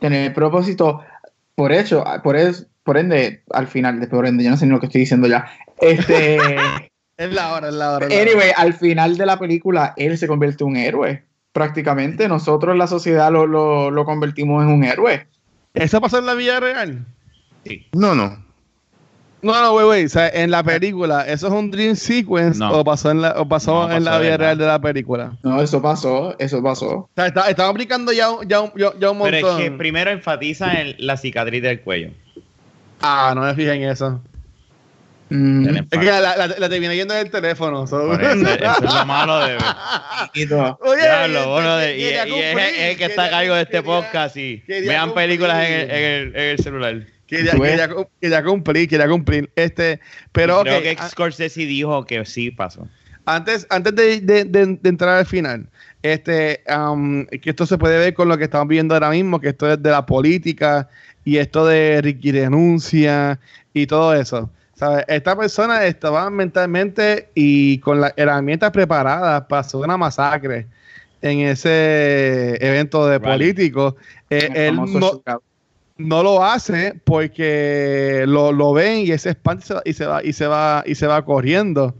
[0.00, 1.00] tener el propósito.
[1.54, 4.72] Por hecho, por, es, por ende, al final, de por ende, yo no sé ni
[4.72, 5.46] lo que estoy diciendo ya.
[5.80, 6.38] Este,
[7.16, 8.06] Es la hora, es la hora.
[8.06, 8.30] es la hora.
[8.32, 11.22] anyway, al final de la película, él se convierte en un héroe.
[11.52, 15.26] Prácticamente, nosotros la sociedad lo, lo, lo convertimos en un héroe.
[15.74, 17.04] ¿Eso pasó en la vida real?
[17.92, 18.42] No, no.
[19.42, 20.04] No, no, güey, güey.
[20.04, 22.72] O sea, en la película, ¿eso es un dream sequence No.
[22.72, 25.32] o pasó en la, o pasó No, en la pasó vida real de la película?
[25.42, 26.88] No, eso pasó, eso pasó.
[26.90, 29.58] O sea, está- estamos aplicando ya, un- ya, ya, ya un Pero montón.
[29.62, 32.10] es que primero enfatiza en la cicatriz del cuello.
[33.00, 34.20] Ah, no me fijé en eso.
[35.32, 37.86] Mm, Es que la, la, la terminé yendo en el teléfono.
[37.86, 38.48] so- eso, eso
[38.84, 39.56] es lo malo de.
[40.34, 40.76] chiquito.
[40.82, 42.56] Oye, Diablo, bueno, de- y, y es,
[42.90, 45.98] el que está a cargo de este quería- podcast y vean películas en el, cumplir.
[45.98, 47.06] en el- en el celular.
[47.30, 47.88] Quería, quería,
[48.20, 49.50] quería cumplir, quería cumplir.
[49.56, 50.00] Este,
[50.32, 52.86] pero Creo ok, que Scorsese dijo que sí pasó.
[53.24, 55.66] antes, antes de, de- de- de entrar al final,
[56.02, 59.50] este, um, que esto se puede ver con lo que estamos viendo ahora mismo, que
[59.50, 60.88] esto es de la política
[61.24, 63.38] y esto de Ricky renuncia
[63.72, 64.50] y todo eso.
[64.74, 65.04] ¿Sabes?
[65.08, 70.66] Esta persona estaba mentalmente y con las herramientas preparadas para hacer una masacre
[71.22, 73.30] en ese evento de Rally.
[73.52, 73.94] políticos.
[74.30, 75.20] Eh, él no.
[76.00, 80.46] No lo hace porque lo, lo ven y ese espanta y se va y se
[80.46, 81.94] va y se va corriendo.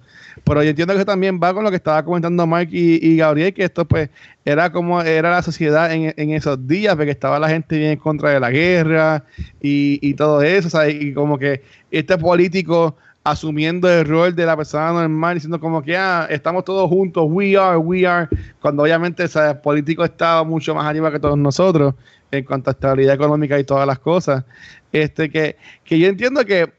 [0.45, 3.65] Pero yo entiendo que también va con lo que estaba comentando Mark y, Gabriel, que
[3.65, 4.09] esto pues
[4.45, 7.99] era como era la sociedad en, en esos días, porque estaba la gente bien en
[7.99, 9.25] contra de la guerra
[9.61, 14.93] y, y todo eso, y como que este político asumiendo el rol de la persona
[14.93, 18.29] normal, diciendo como que ah, estamos todos juntos, we are, we are,
[18.61, 21.95] cuando obviamente el político está mucho más arriba que todos nosotros
[22.31, 24.45] en cuanto a estabilidad económica y todas las cosas.
[24.93, 26.73] Este que, que yo entiendo que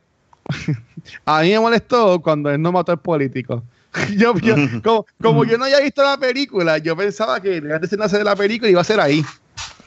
[1.25, 3.63] a mí me molestó cuando él no mató al político.
[4.17, 4.33] yo,
[4.83, 8.35] como, como, yo no había visto la película, yo pensaba que antes de de la
[8.35, 9.23] película iba a ser ahí.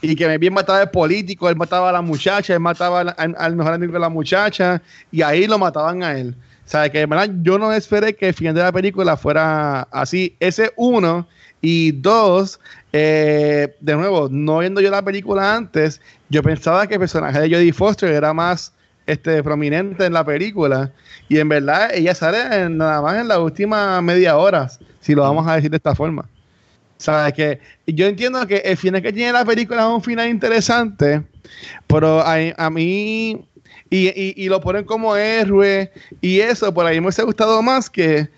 [0.01, 3.55] Y que me bien mataba el político, él mataba a la muchacha, él mataba al,
[3.55, 6.35] mejor amigo de la muchacha, y ahí lo mataban a él.
[6.65, 10.35] O sea, que verdad yo no esperé que el final de la película fuera así.
[10.39, 11.27] Ese uno.
[11.61, 12.59] Y dos,
[12.93, 17.49] eh, de nuevo, no viendo yo la película antes, yo pensaba que el personaje de
[17.49, 18.73] Jodie Foster era más
[19.05, 20.91] este, prominente en la película.
[21.27, 25.47] Y en verdad ella sale nada más en la última media hora, si lo vamos
[25.47, 26.27] a decir de esta forma.
[26.97, 27.33] ¿Sabes?
[27.33, 31.23] Que yo entiendo que el final que tiene la película es un final interesante,
[31.87, 33.45] pero a, mí,
[33.89, 35.91] y, lo ponen como héroe,
[36.21, 38.29] y eso, por ahí me hubiese gustado más que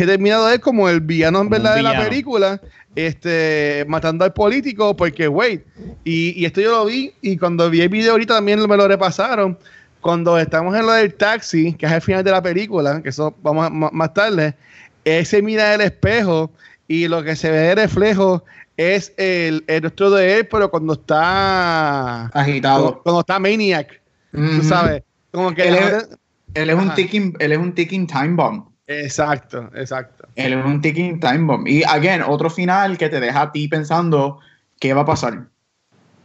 [0.00, 2.60] he terminado de como el villano en verdad de la película,
[2.94, 5.62] este, matando al político, porque, wait,
[6.04, 8.86] y, y, esto yo lo vi, y cuando vi el video ahorita también me lo
[8.86, 9.58] repasaron,
[10.04, 13.34] cuando estamos en lo del taxi, que es el final de la película, que eso
[13.42, 14.54] vamos a, más tarde,
[15.02, 16.50] ese mira el espejo
[16.86, 18.44] y lo que se ve de reflejo
[18.76, 25.02] es el, el rostro de él, pero cuando está agitado, cuando, está maniac, tú sabes,
[25.32, 26.08] como que él es,
[26.52, 28.73] él es un ticking, él es un ticking time bomb.
[28.86, 30.28] Exacto, exacto.
[30.34, 31.66] Él es un ticking time bomb.
[31.66, 34.40] Y again, otro final que te deja a ti pensando
[34.78, 35.46] qué va a pasar.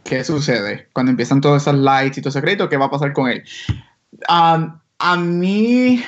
[0.04, 0.88] ¿Qué sucede?
[0.92, 3.44] Cuando empiezan todas esas lights y todo ese crédito, ¿qué va a pasar con él?
[4.28, 6.02] a mí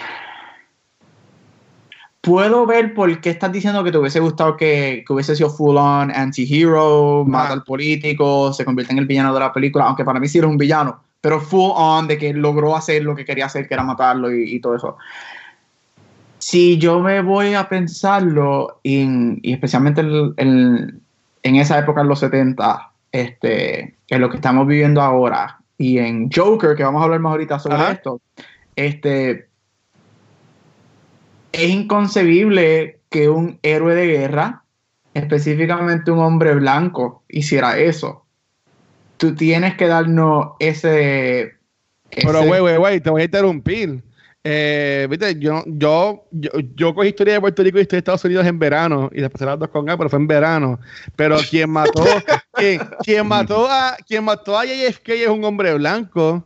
[2.22, 5.76] puedo ver por qué estás diciendo que te hubiese gustado que, que hubiese sido full
[5.76, 10.20] on anti-hero, mata al político, se convierte en el villano de la película, aunque para
[10.20, 13.46] mí sí era un villano, pero full on de que logró hacer lo que quería
[13.46, 14.96] hacer, que era matarlo y, todo eso.
[16.42, 21.00] Si yo me voy a pensarlo, y especialmente en,
[21.44, 26.32] en esa época, en los 70, este, en lo que estamos viviendo ahora y en
[26.32, 28.20] Joker, que vamos a hablar más ahorita sobre esto,
[28.74, 29.46] este,
[31.52, 34.64] es inconcebible que un héroe de guerra,
[35.14, 38.26] específicamente un hombre blanco, hiciera eso.
[39.16, 41.52] Tú tienes que darnos ese...
[42.10, 44.02] Pero, güey, güey, güey, te voy a interrumpir.
[44.44, 48.44] Eh, viste, yo, yo, yo, cogí historia de Puerto Rico y historia de Estados Unidos
[48.44, 50.80] en verano y después las dos con A, pero fue en verano.
[51.14, 52.02] Pero quien mató,
[53.04, 56.44] quien, mató a quien mató a JFK es un hombre blanco.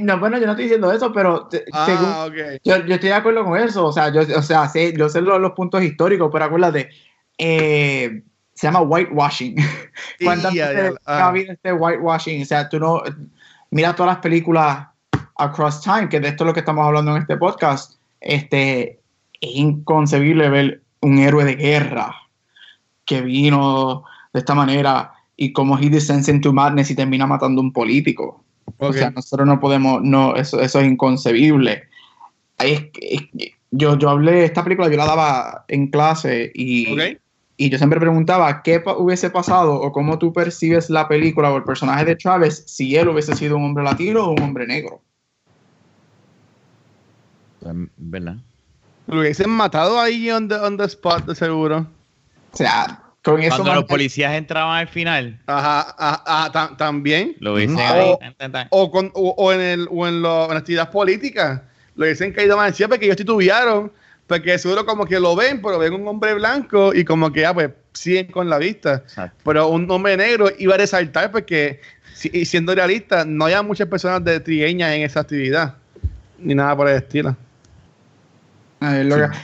[0.00, 2.28] no, bueno, yo no estoy diciendo eso, pero ah,
[2.64, 3.86] yo, yo, estoy de acuerdo con eso.
[3.86, 6.88] O sea, yo, o sea, sé, yo sé los, puntos históricos, pero acuérdate,
[7.38, 8.20] eh,
[8.52, 9.54] se llama whitewashing.
[10.24, 12.42] ¿Cuántas veces ha habido este whitewashing?
[12.42, 13.00] O sea, tú no,
[13.70, 14.88] mira todas las películas
[15.38, 19.00] across time, que de esto es lo que estamos hablando en este podcast, este,
[19.40, 22.14] es inconcebible ver un héroe de guerra
[23.04, 27.64] que vino de esta manera y como he descends into madness y termina matando a
[27.64, 28.44] un político.
[28.78, 31.84] O sea, nosotros no podemos, no, eso, eso es inconcebible.
[33.70, 36.96] yo, yo hablé, esta película yo la daba en clase y,
[37.56, 41.64] y yo siempre preguntaba qué hubiese pasado o cómo tú percibes la película o el
[41.64, 45.00] personaje de Travis si él hubiese sido un hombre latino o un hombre negro.
[47.96, 48.36] ¿Verdad?
[49.06, 51.86] Lo hubiesen matado ahí on the, on the spot, de seguro.
[52.52, 53.56] O sea, con eso.
[53.56, 55.40] Cuando los policías entraban al final.
[55.46, 57.34] Ajá, ajá, también.
[57.40, 57.78] Lo hubiesen
[58.70, 61.62] o, con, o, en, el, o en, lo, en las actividades políticas.
[61.96, 63.90] Lo hubiesen caído más encima porque ellos titubearon.
[64.26, 67.54] Porque seguro como que lo ven, pero ven un hombre blanco y como que ya
[67.54, 69.02] pues siguen con la vista.
[69.42, 71.80] Pero un hombre negro iba a resaltar porque,
[72.22, 75.76] y siendo realista, no había muchas personas de trigueñas en esa actividad.
[76.38, 77.34] Ni nada por el estilo.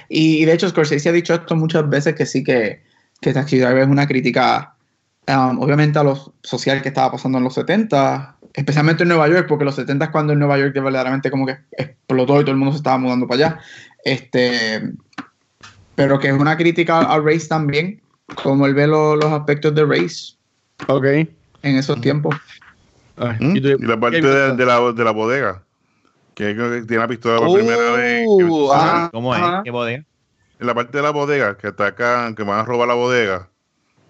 [0.08, 2.82] Y, de hecho, Scorsese ha dicho esto muchas veces que sí que,
[3.20, 4.76] que Taxi Driver es una crítica,
[5.28, 9.46] um, obviamente, a lo social que estaba pasando en los 70, especialmente en Nueva York,
[9.48, 12.58] porque los 70 es cuando en Nueva York verdaderamente como que explotó y todo el
[12.58, 13.60] mundo se estaba mudando para allá.
[14.04, 14.92] Este,
[15.94, 18.00] pero que es una crítica al race también,
[18.42, 20.34] como él ve los aspectos de race.
[20.88, 21.04] Ok.
[21.04, 22.36] En esos tiempos.
[23.16, 23.56] ¿Mm?
[23.56, 25.62] ¿Y, la parte de, la, de la bodega
[26.34, 28.26] que tiene la pistola por primera vez.
[28.28, 29.42] Uh, ¿Cómo es?
[29.64, 30.04] ¿Qué bodega?
[30.60, 33.48] En la parte de la bodega, que atacan, que van a robar la bodega.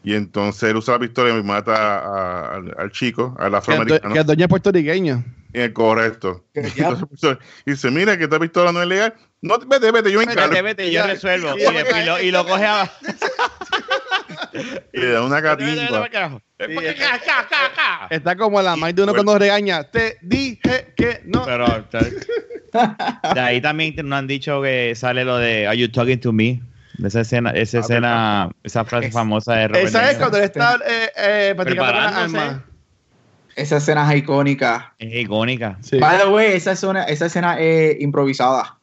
[0.02, 4.12] Y entonces él usa la pistola y mata al, chico, al afroamericano.
[4.12, 5.24] Que es doña puertorriqueña.
[5.72, 6.44] Correcto.
[6.52, 9.14] Entonces, y dice, mira que esta pistola no es legal.
[9.40, 10.50] No, vete, vete, yo me encargo.
[10.50, 11.54] Vete, vete, yo resuelvo.
[11.56, 12.90] y, lo, y lo coge a...
[14.92, 16.08] y le da una catimba.
[18.10, 19.84] Está como la madre de uno cuando regaña.
[19.84, 21.44] Te dije que no.
[21.44, 21.66] Pero,
[23.36, 26.60] ahí también nos han dicho que sale lo de Are you talking to me?
[27.04, 30.44] Esa escena, esa escena, esa frase Es- famosa de Robert Esa De es cuando él
[30.44, 32.60] está eh, eh, Preparándose.
[33.56, 34.94] Esa escena es icónica.
[34.98, 35.98] Es icónica, Sí.
[35.98, 38.78] By the way, esa escena, esa escena es improvisada.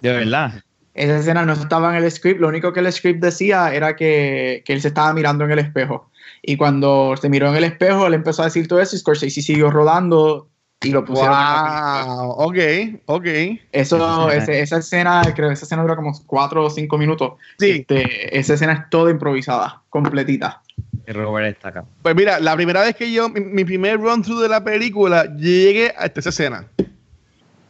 [0.00, 0.62] de verdad.
[0.94, 4.62] Esa escena no estaba en el script, lo único que el script decía era que,
[4.64, 6.10] que él se estaba mirando en el espejo.
[6.48, 9.42] Y cuando se miró en el espejo, él empezó a decir todo eso y Scorsese
[9.42, 10.48] siguió rodando
[10.80, 12.04] y lo pusieron en la película.
[12.06, 12.56] Wow, ok,
[13.06, 13.26] ok.
[13.72, 17.32] Eso, ese- esa escena, creo que esa escena dura como cuatro o cinco minutos.
[17.58, 17.70] Sí.
[17.80, 20.62] Este, esa escena es toda improvisada, completita.
[21.08, 21.84] Y Robert está acá.
[22.02, 25.24] Pues mira, la primera vez que yo, mi, mi primer run through de la película,
[25.36, 26.68] llegué hasta esa escena.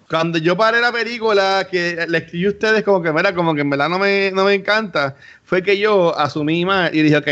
[0.09, 3.63] Cuando yo paré la película, que le escribí a ustedes como que, mira, como que
[3.63, 7.29] en verdad no me, no me encanta, fue que yo asumí mal y dije, ok,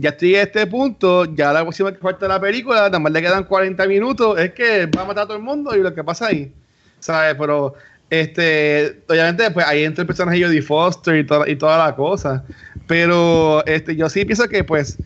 [0.00, 3.12] ya estoy a este punto, ya la próxima que falta de la película, nada más
[3.12, 5.94] le quedan 40 minutos, es que va a matar a todo el mundo y lo
[5.94, 6.52] que pasa ahí,
[6.98, 7.36] ¿sabes?
[7.38, 7.74] Pero,
[8.08, 11.94] este, obviamente, pues ahí entra el personaje de Jodie Foster y toda, y toda la
[11.94, 12.44] cosa,
[12.86, 14.98] pero este, yo sí pienso que, pues,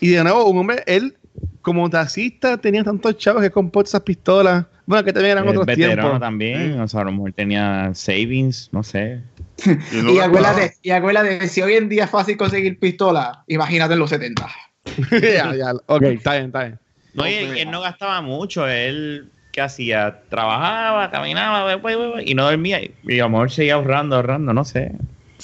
[0.00, 1.14] y de nuevo, un hombre, él
[1.62, 4.64] como taxista tenía tantos chavos que compró esas pistolas.
[4.86, 6.20] Bueno, que también eran El otros tiempos.
[6.20, 9.20] también, o sea, a lo mejor tenía savings, no sé.
[9.64, 13.44] Y no y, la- acuérdate, y acuérdate, si hoy en día es fácil conseguir pistola,
[13.46, 14.48] imagínate en los 70.
[15.10, 15.72] ya, ya.
[15.86, 16.78] Ok, está bien, está bien.
[17.14, 20.22] No, y él, él no gastaba mucho, él, ¿qué hacía?
[20.28, 21.80] Trabajaba, caminaba,
[22.22, 24.92] y no dormía, y a lo mejor seguía ahorrando, ahorrando, no sé.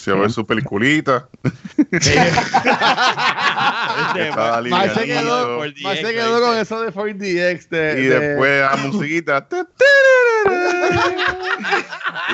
[0.03, 1.29] Se va a ver su peliculita.
[4.71, 7.69] Más se quedó, más se quedó con eso de 4DX.
[7.69, 9.47] De, Y de- después la musiquita.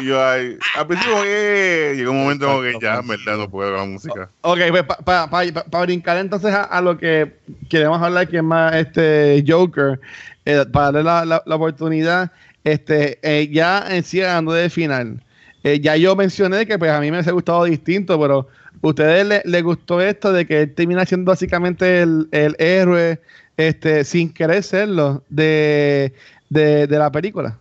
[0.01, 3.51] y yo ahí, al principio que llegó un momento como que ya, en verdad, no
[3.51, 4.31] puedo con la música.
[4.41, 7.35] Ok, pues para brincar entonces a, a lo que
[7.69, 10.01] queremos hablar, que es más este Joker,
[10.47, 12.33] eh, para darle la, la- la oportunidad,
[12.65, 15.23] este, eh, ya en sí de final.
[15.65, 18.47] Eh, ya yo mencioné que pues a mí me hubiese gustado distinto, pero
[18.81, 23.21] ¿ustedes le, les gustó esto de que él termina siendo básicamente el, el héroe
[23.57, 26.13] este, sin querer serlo de,
[26.49, 27.59] de, de la película?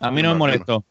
[0.00, 0.84] A mí no me molestó.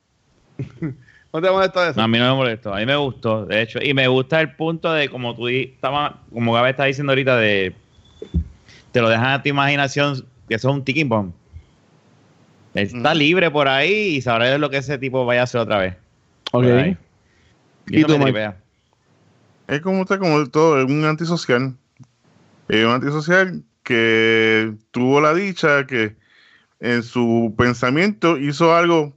[1.34, 2.00] ¿No te molesta eso?
[2.00, 4.42] No, a mí no me molestó, a mí me gustó, de hecho, y me gusta
[4.42, 7.76] el punto de como tú estaba, como Gabe está diciendo ahorita, de
[8.92, 11.34] te lo dejan a tu imaginación, que eso es un ticking bomb.
[12.78, 15.80] Él está libre por ahí y sabrá lo que ese tipo vaya a hacer otra
[15.80, 15.96] vez.
[16.52, 16.66] Ok.
[17.88, 18.16] ¿Y Y tú.
[19.68, 21.76] Es como está como todo, es un antisocial.
[22.70, 26.16] Es un antisocial que tuvo la dicha que
[26.80, 29.17] en su pensamiento hizo algo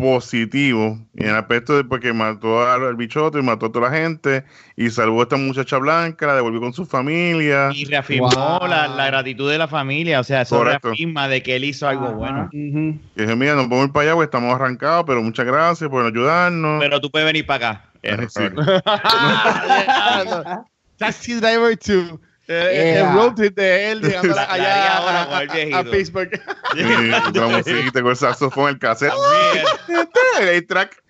[0.00, 4.44] positivo en el aspecto de porque mató al, bichote y mató a toda la gente
[4.76, 7.70] y salvó a esta muchacha blanca, la devolvió con su familia.
[7.74, 8.66] Y reafirmó Wow.
[8.68, 10.88] la, la gratitud de la familia, o sea, eso Correcto.
[10.88, 12.44] reafirma de que él hizo algo bueno.
[12.52, 12.98] Ujú.
[13.16, 15.88] Y dije, mira, nos vamos a ir para allá porque estamos arrancados, pero muchas gracias
[15.90, 16.80] por ayudarnos.
[16.80, 17.84] Pero tú puedes venir para acá.
[20.98, 22.18] Taxi Driver 2.
[22.52, 23.10] Eh, Yeah.
[23.10, 26.30] El road trip de él llegando La- allá a, a- a- a Pittsburgh.
[26.76, 26.82] Y
[27.32, 29.12] con la musiquita, con el saxofón, el cassette.
[30.40, 31.00] El track.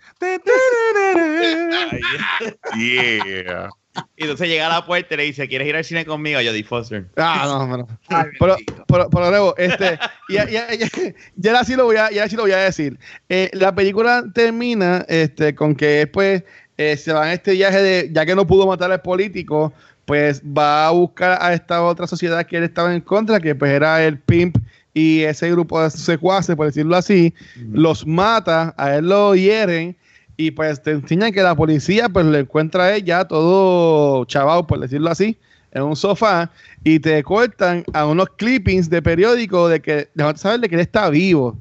[2.77, 3.69] Yeah.
[4.17, 6.41] Y entonces llega a la puerta y le dice, ¿quieres ir al cine conmigo?
[6.41, 7.07] Yo di Foster.
[7.17, 7.89] Ah, no, no.
[8.09, 10.89] Ay, Pero, pero, pero luego, este, ya, ya, ya,
[11.37, 12.99] ya ahora sí lo voy a, ya sí lo voy a decir.
[13.29, 16.45] Eh, la película termina este, con que pues
[16.77, 19.73] eh, se va en este viaje de, ya que no pudo matar al político,
[20.11, 23.71] pues va a buscar a esta otra sociedad que él estaba en contra, que pues
[23.71, 24.57] era el pimp
[24.93, 27.33] y ese grupo de secuaces, por decirlo así,
[27.71, 29.97] los mata, a él lo hieren
[30.37, 34.67] y pues te enseñan que la policía pues lo encuentra a él ya todo chavado,
[34.67, 35.39] por decirlo así,
[35.71, 36.51] en un sofá
[36.83, 40.81] y te cortan a unos clippings de periódico de que dejando saber de que él
[40.81, 41.57] está vivo.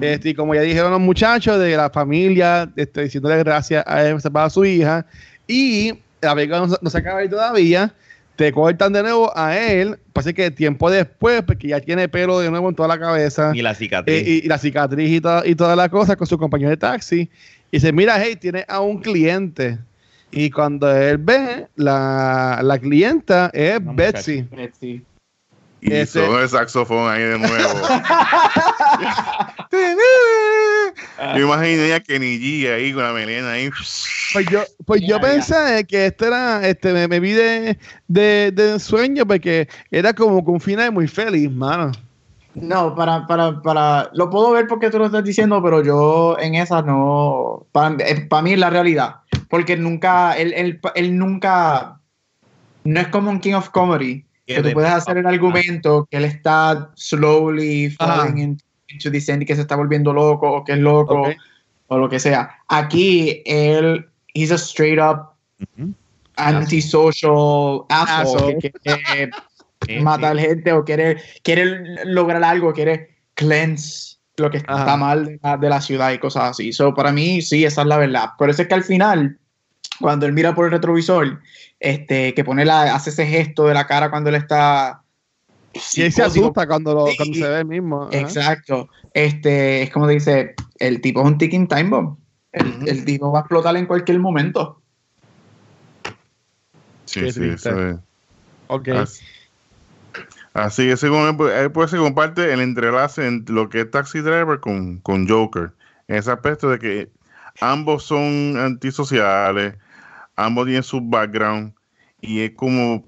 [0.00, 4.16] Este, y como ya dijeron los muchachos de la familia, este, diciéndole gracias a él
[4.32, 5.04] a su hija,
[5.48, 7.94] y la película no, se- no se acaba ahí todavía,
[8.36, 12.50] te cortan de nuevo a él, parece que tiempo después, porque ya tiene pelo de
[12.50, 14.14] nuevo en toda la cabeza, Y la cicatriz.
[14.16, 16.76] eh, y, y la cicatriz y, toda- y toda la cosa con su compañero de
[16.76, 17.20] taxi,
[17.70, 19.78] y dice, mira, hey, tiene a un cliente.
[20.32, 24.42] Y cuando él ve, la, la clienta es Betsy.
[24.50, 25.02] Betsy.
[25.82, 27.80] Y Ese- sonó el saxofón ahí de nuevo.
[31.34, 33.70] Yo imaginé a Kenny G ahí con la melena ahí.
[34.32, 35.20] Pues yo, pues yo ya.
[35.20, 37.78] pensé que esto era, este, me, me vi de,
[38.08, 41.92] de, de sueño porque era como con un final muy feliz, mano.
[42.54, 46.56] No, para, para, para, lo puedo ver porque tú lo estás diciendo, pero yo en
[46.56, 49.16] esa no, para, eh, para mí es la realidad,
[49.48, 52.00] porque nunca, él, él, él nunca,
[52.82, 54.24] no es como un King of Comedy,
[54.56, 58.64] Que tú de- puedes hacer el argumento que él está slowly falling into
[59.02, 61.28] to descend y que se está volviendo loco o que es loco Ok.
[61.88, 62.50] o lo que sea.
[62.68, 65.30] Aquí él, he's a straight up
[65.76, 65.94] Ujú.
[66.36, 68.58] antisocial asshole Asshole.
[68.58, 69.36] que quiere
[69.86, 70.42] Sí, matar sí.
[70.42, 74.96] gente o quiere, quiere lograr algo, quiere cleanse lo que está Ajá.
[74.98, 76.72] mal de la, de la ciudad y cosas así.
[76.72, 78.26] So, para mí, sí, esa es la verdad.
[78.36, 79.38] Por eso es que al final,
[80.00, 81.40] cuando él mira por el retrovisor,
[81.78, 85.02] este, que pone la, hace ese gesto de la cara cuando él está.
[85.94, 88.04] Y él se asusta cuando, lo, Sí, cuando se ve el mismo.
[88.04, 88.18] ajá.
[88.18, 88.88] Exacto.
[89.14, 92.16] Este, es como dice, el tipo es un ticking time bomb.
[92.52, 94.80] El, tipo va a explotar en cualquier momento.
[97.04, 97.68] Sí, Qué sí, triste.
[97.68, 97.96] eso es.
[98.66, 98.88] Ok.
[98.88, 99.24] Así,
[100.54, 104.20] así que según pues, él, pues se comparte el entrelace entre lo que es Taxi
[104.20, 105.72] Driver con, con Joker.
[106.08, 107.08] En ese aspecto de que
[107.60, 109.74] ambos son antisociales,
[110.44, 111.74] ambos tienen su background
[112.20, 113.06] y es como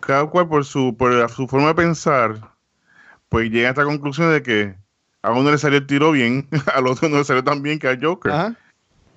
[0.00, 2.36] cada cual por su, por la- su forma de pensar,
[3.28, 4.74] pues llega a esta conclusión de que
[5.22, 7.88] a uno le salió el tiro bien, al otro no le salió tan bien que
[7.88, 8.32] al Joker.
[8.32, 8.54] Ajá.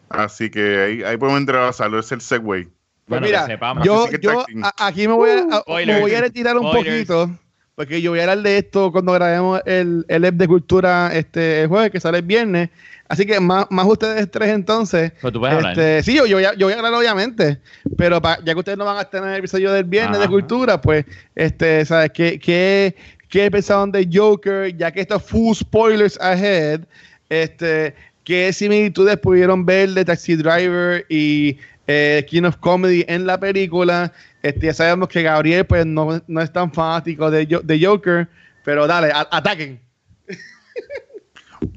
[0.10, 2.42] Así que ahí, ahí podemos entrelazarlo, es el segue.
[2.44, 2.70] Pues
[3.08, 3.86] Bueno, mira, que sepamos.
[3.86, 7.08] yo, yo a- aquí me voy a, a- me voy a retirar un Spoilers.
[7.08, 7.40] poquito,
[7.82, 11.64] porque yo voy a hablar de esto cuando grabemos el, el EP de cultura este
[11.64, 12.70] el jueves, que sale el viernes.
[13.08, 15.14] Así que más, más ustedes tres entonces.
[15.20, 15.72] Pero tú puedes hablar.
[15.80, 17.58] Este, sí, yo, yo, voy a, yo voy a hablar obviamente,
[17.98, 20.28] pero pa- ya que ustedes no van a estar en el episodio del viernes de
[20.28, 22.96] cultura, pues, este, ¿sabes qué, qué,
[23.28, 24.78] qué pensaron de Joker?
[24.78, 26.82] Ya que esto es full spoilers ahead,
[27.30, 31.58] este, ¿qué similitudes pudieron ver de Taxi Driver y
[31.88, 34.12] eh, King of Comedy en la película?
[34.42, 38.28] Este, ya sabemos que Gabriel pues no, no es tan fanático de, de Joker,
[38.64, 39.80] pero dale, a- ataquen.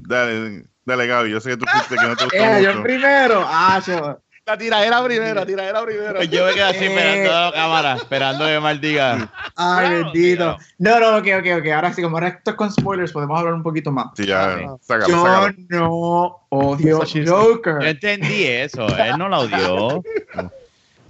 [0.07, 2.83] Dale, dale Gaby, yo sé que tú fuiste que no te gustó Eh, yo mucho.
[2.83, 3.43] primero.
[3.45, 4.19] Ah, yo.
[4.45, 6.13] La tiradera primero, la tiradera primero.
[6.17, 6.87] Pues yo me quedé así Eh.
[6.87, 9.31] esperando a la cámara, esperando que Mal diga.
[9.55, 10.57] Ay, Claro, bendito.
[10.77, 11.67] No, no, ok, ok, ok.
[11.73, 14.07] Ahora sí, como ahora esto es con spoilers, podemos hablar un poquito más.
[14.15, 15.53] Sí, ya, sácalo, Yo sácalo.
[15.69, 17.23] no odio sí.
[17.25, 17.83] Yo Joker.
[17.87, 20.03] entendí eso, él no la odió.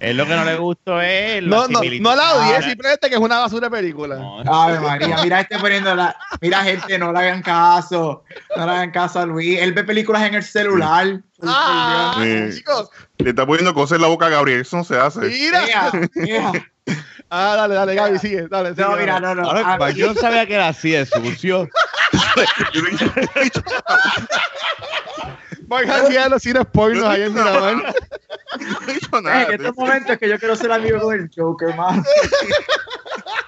[0.06, 3.08] Él lo que no le gustó es la No, no, no la odié, Ah, simplemente
[3.08, 4.14] que es una basura de película.
[4.16, 6.16] No, Ave María, mira este poniendo la.
[6.40, 8.22] Mira, gente, no le hagan caso.
[8.56, 9.58] No le hagan caso a Luis.
[9.60, 11.20] Él ve películas en el celular.
[11.42, 12.58] Ah, Sí.
[12.58, 12.88] chicos,
[13.18, 15.20] Le está poniendo cosas en la boca a Gabriel, eso no se hace.
[15.20, 15.62] mira.
[15.64, 16.52] Mira, mira.
[17.28, 18.70] Ah, dale, dale, Gaby, sigue, dale.
[18.70, 19.50] sigue, No, mira, no, no.
[19.50, 21.68] Ahora, yo no sabía que era así de sucio.
[25.62, 27.34] Voy a enseñar los cines Yo ahí en.
[27.34, 27.94] Miramar.
[29.20, 29.54] No dicho Eh, nada.
[29.54, 32.02] en No estos momentos es que yo quiero ser amigo con el Joker, man.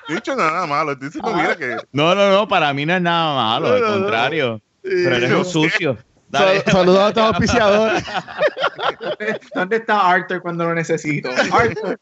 [0.08, 0.92] he dicho nada malo.
[0.92, 1.76] Estoy diciendo, mira que.
[1.92, 4.00] No, no, no, para mí no es nada malo, al No, no, no.
[4.02, 4.60] contrario.
[4.82, 5.98] Pero eres un sucio.
[6.30, 6.60] Dale.
[6.62, 8.04] Saludos a todos los auspiciadores.
[9.54, 11.30] ¿Dónde está Arthur cuando lo necesito?
[11.52, 11.98] Arthur.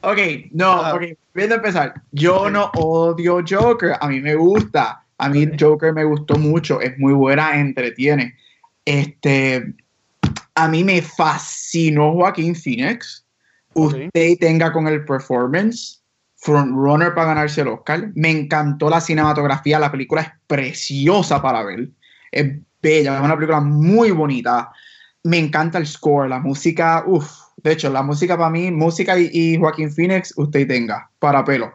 [0.00, 0.18] Ok,
[0.52, 1.02] no, ok,
[1.32, 1.94] viendo empezar.
[2.12, 5.02] Yo no odio Joker, a mí me gusta.
[5.16, 8.36] A mí Joker me gustó mucho, es muy buena, entretiene.
[8.84, 9.74] Este,
[10.54, 13.26] a mí me fascinó Joaquín Phoenix.
[13.74, 16.02] Usted tenga con el performance,
[16.36, 18.10] frontrunner para ganarse el Oscar.
[18.14, 21.88] Me encantó la cinematografía, la película es preciosa para ver.
[22.30, 24.70] Es bella, es una película muy bonita.
[25.24, 27.28] Me encanta el score, la música, uff.
[27.56, 31.72] De hecho, la música para mí, música y, y Joaquín Phoenix, usted tenga, para pelo.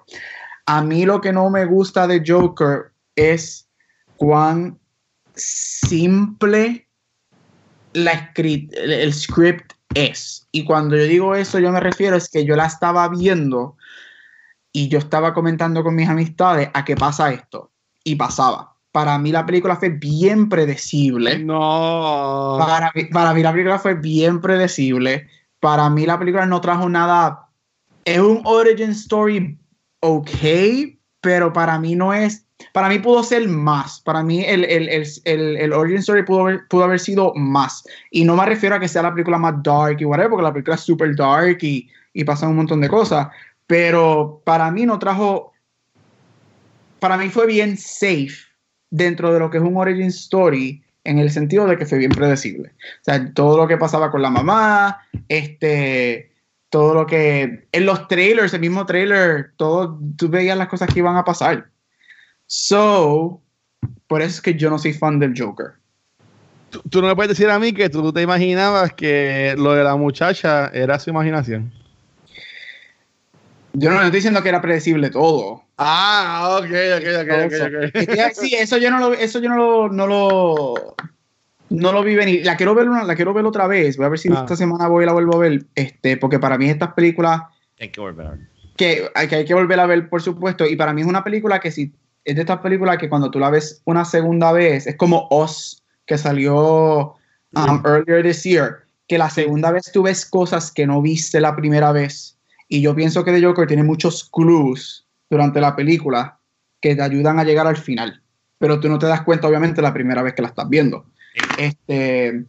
[0.67, 3.67] A mí lo que no me gusta de Joker es
[4.17, 4.77] cuán
[5.33, 6.88] simple
[7.93, 10.47] la el, el script es.
[10.51, 13.77] Y cuando yo digo eso, yo me refiero es que yo la estaba viendo
[14.71, 17.71] y yo estaba comentando con mis amistades a qué pasa esto.
[18.03, 18.75] Y pasaba.
[18.91, 21.39] Para mí la película fue bien predecible.
[21.39, 22.57] No.
[22.59, 25.27] Para mí, para mí la película fue bien predecible.
[25.59, 27.49] Para mí la película no trajo nada.
[28.05, 29.59] Es un origin story
[29.99, 30.29] ok,
[31.21, 32.45] pero para mí no es.
[32.73, 34.01] Para mí pudo ser más.
[34.01, 37.83] Para mí el, el, el, el, origin story pudo haber, pudo haber sido más.
[38.11, 40.53] Y no me refiero a que sea la película más dark y whatever, porque la
[40.53, 43.27] película es super dark y, y pasan un montón de cosas.
[43.67, 45.53] Pero para mí no trajo.
[46.99, 48.35] Para mí fue bien safe
[48.89, 52.11] dentro de lo que es un origin story en el sentido de que fue bien
[52.11, 52.69] predecible.
[52.69, 56.31] O sea, todo lo que pasaba con la mamá, este,
[56.69, 60.99] todo lo que en los trailers, el mismo trailer, todo, tú veías las cosas que
[60.99, 61.69] iban a pasar.
[62.51, 63.39] So,
[64.07, 65.73] por eso es que yo no soy fan del Joker.
[66.71, 69.83] Tú, tú no me puedes decir a mí que tú te imaginabas que lo de
[69.83, 71.71] la muchacha era su imaginación.
[73.73, 75.63] Yo no estoy diciendo que era predecible todo.
[75.77, 76.71] Ah, ok, ok,
[77.21, 77.65] ok, Eso.
[77.65, 77.95] ok, ok.
[77.95, 80.95] Es que, sí, eso yo no lo, eso yo no lo, no lo,
[81.69, 82.43] no lo vi venir.
[82.47, 83.95] La quiero ver una, la quiero ver otra vez.
[83.95, 84.39] Voy a ver si Ah.
[84.39, 85.65] esta semana voy y la vuelvo a ver.
[85.75, 87.41] Este, porque para mí estas películas
[87.79, 88.39] Hay que volver a ver.
[88.75, 90.65] que hay, que hay que volver a ver, por supuesto.
[90.65, 91.93] Y para mí es una película que si
[92.29, 95.83] es de estas películas que cuando tú la ves una segunda vez, es como Oz,
[96.05, 97.15] que salió
[97.53, 101.55] um, earlier this year, que la segunda vez tú ves cosas que no viste la
[101.55, 102.37] primera vez.
[102.67, 106.39] Y yo pienso que The Joker tiene muchos clues durante la película
[106.81, 108.21] que te ayudan a llegar al final.
[108.59, 111.05] Pero tú no te das cuenta, obviamente, la primera vez que la estás viendo.
[111.57, 112.45] Este.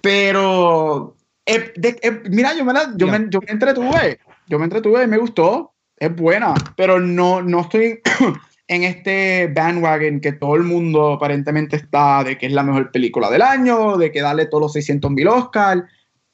[0.00, 1.16] Pero.
[1.46, 4.18] eh, de- eh, mira, yo me, la- yo, me, yo me entretuve.
[4.46, 5.73] Yo me entretuve y me gustó.
[5.98, 6.54] Es buena.
[6.76, 8.00] Pero no, no estoy
[8.68, 13.30] en este bandwagon que todo el mundo aparentemente está de que es la mejor película
[13.30, 15.84] del año, de que dale todos los 600 mil Oscar.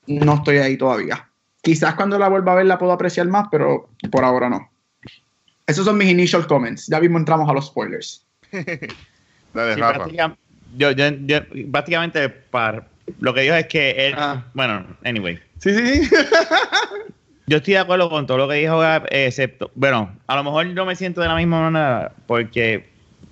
[0.06, 1.28] No estoy ahí todavía.
[1.62, 4.70] Quizás cuando la vuelva a ver la puedo apreciar más, pero por ahora no.
[5.66, 6.86] Esos son mis initial comments.
[6.88, 8.26] Ya mismo entramos a los spoilers.
[9.54, 10.06] Dale, Sí, Rafa.
[10.76, 12.88] yo, yo, yo- básicamente, para,
[13.20, 14.44] lo que digo es que él, Ah.
[14.54, 16.14] bueno, anyway, Sí, sí, sí.
[17.50, 20.66] yo estoy de acuerdo con todo lo que dijo Gab, excepto, bueno, a lo mejor
[20.68, 22.86] no me siento de la misma manera porque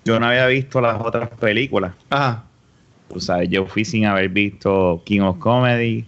[0.04, 1.92] yo no había visto las otras películas.
[2.10, 2.42] Ajá.
[3.08, 6.04] Tú sabes, yo fui sin haber visto King of Comedy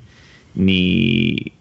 [0.57, 1.53] ni,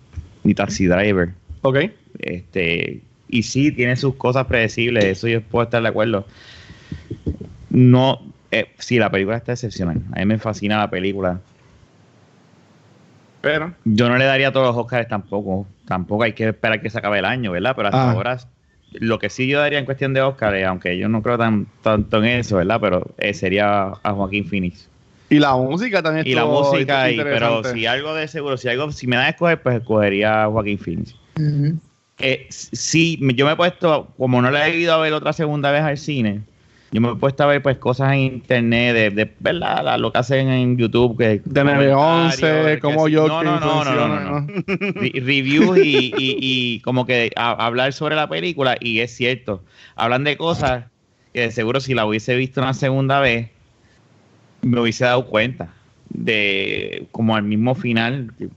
[0.43, 1.29] ni Taxi Driver.
[1.61, 1.91] Ok.
[2.17, 6.25] Este, y sí, tiene sus cosas predecibles, eso yo puedo estar de acuerdo.
[7.69, 10.01] No, eh, sí, la película está excepcional.
[10.13, 11.39] A mí me fascina la película.
[13.41, 13.71] Pero.
[13.85, 15.67] Yo no le daría todos los Oscars tampoco.
[15.89, 17.73] Tampoco hay que esperar que se acabe el año, ¿verdad?
[17.75, 18.11] Pero hasta Ah.
[18.11, 18.37] ahora,
[18.93, 22.17] lo que sí yo daría en cuestión de Oscars, aunque yo no creo tan, tanto
[22.19, 22.79] en eso, ¿verdad?
[22.79, 24.87] Pero eh, sería a Joaquín Phoenix.
[25.31, 28.91] Y la música también Y la música, y, pero si algo de seguro, si algo,
[28.91, 31.15] si me da a escoger, pues escogería a Joaquín Phoenix.
[32.19, 35.71] Eh, sí, yo me he puesto, como no la he ido a ver otra segunda
[35.71, 36.41] vez al cine,
[36.91, 39.83] yo me he puesto a ver pues cosas en internet de, de ¿verdad?
[39.83, 43.27] La- Lo que hacen en YouTube, que De 911, comentarios, como yo.
[43.29, 44.47] No, no, no, no, no, no,
[44.95, 49.63] Reviews y, y- y como que a- hablar sobre la película, y es cierto,
[49.95, 50.85] hablan de cosas
[51.33, 53.49] que de seguro si la hubiese visto una segunda vez,
[54.61, 55.73] me hubiese dado cuenta
[56.09, 58.47] de como al mismo final, que,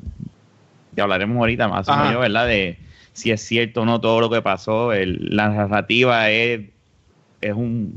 [1.01, 2.47] hablaremos ahorita más o menos, ¿verdad?
[2.47, 2.79] De
[3.13, 4.93] si es cierto o no todo lo que pasó.
[4.93, 6.61] El- la narrativa es,
[7.41, 7.95] es un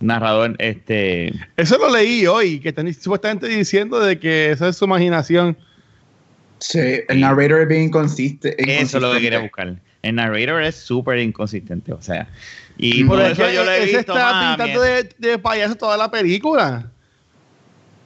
[0.00, 4.84] narrador, este, Eso lo leí hoy, que están supuestamente diciendo de que esa es su
[4.86, 5.56] imaginación.
[6.58, 6.78] Sí,
[7.08, 8.80] el narrator es bien inconsiste- inconsistente.
[8.82, 9.76] eso es lo que quería buscar.
[10.02, 12.28] El narrator es súper inconsistente, o sea,
[12.78, 13.08] y Mm.
[13.08, 15.74] por es eso que yo lo he ese visto está más, pintando de, de payaso
[15.74, 16.90] toda la película.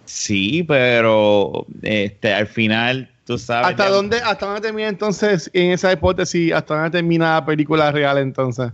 [0.04, 3.68] Sí, pero este, al final, tú sabes.
[3.70, 7.90] ¿Hasta ya- dónde, ¿Hasta dónde termina entonces, en esa hipótesis, hasta dónde termina la película
[7.90, 8.70] real entonces?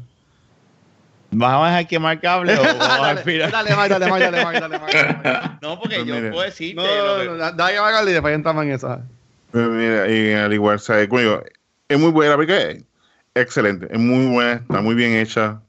[1.33, 4.61] ¿Vamos a dejar quemar cable o vamos al dale, dale, Mike, dale, Mike, dale, Mike,
[4.61, 5.51] dale, Mike.
[5.63, 6.31] No, porque Pues yo mire.
[6.31, 6.75] puedo decirte.
[6.75, 9.01] No, no, que- no, da- dale que Mike y después entramos en eso.
[9.53, 11.09] Pues mira, y al igual, ¿sabes?
[11.09, 11.43] Como digo,
[11.89, 12.37] es muy buena,
[12.71, 12.85] es
[13.35, 15.61] excelente, es muy buena, está muy bien hecha.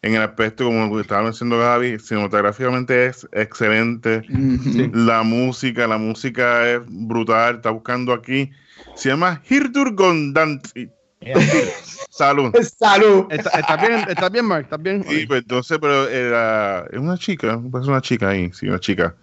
[0.00, 4.22] En el aspecto, como estaba diciendo Gaby, cinematográficamente es excelente.
[4.32, 4.90] Ujú.
[4.94, 7.56] La música, la música es brutal.
[7.56, 8.48] Está buscando aquí.
[8.94, 10.88] Se llama Hirdur Gondanti.
[12.10, 12.52] Salud.
[12.78, 13.26] Salud.
[13.30, 14.64] ¿Estás está bien, está bien, Mark?
[14.64, 15.04] ¿Estás bien?
[15.04, 19.14] Sí, pues entonces, pero era, es una chica, pues una chica ahí, sí, una chica.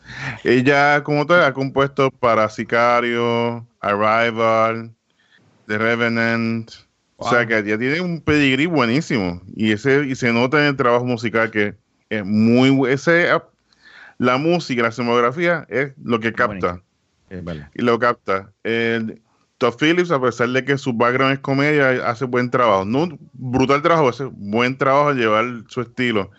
[0.43, 4.93] Ella, como tal, ha compuesto para Sicario, Arrival,
[5.67, 6.71] The Revenant.
[7.17, 7.47] O sea Wow.
[7.47, 9.41] que ya tiene un pedigrí buenísimo.
[9.55, 11.75] Y ese y se nota en el trabajo musical que
[12.09, 13.29] es muy ese
[14.17, 16.81] La música, la cinematografía es lo que capta.
[17.29, 17.69] Es verdad.
[17.73, 18.51] Y lo capta.
[18.63, 19.21] El,
[19.57, 22.85] Todd Phillips, a pesar de que su background es comedia, hace buen trabajo.
[22.85, 26.29] No brutal trabajo, hace buen trabajo en llevar su estilo.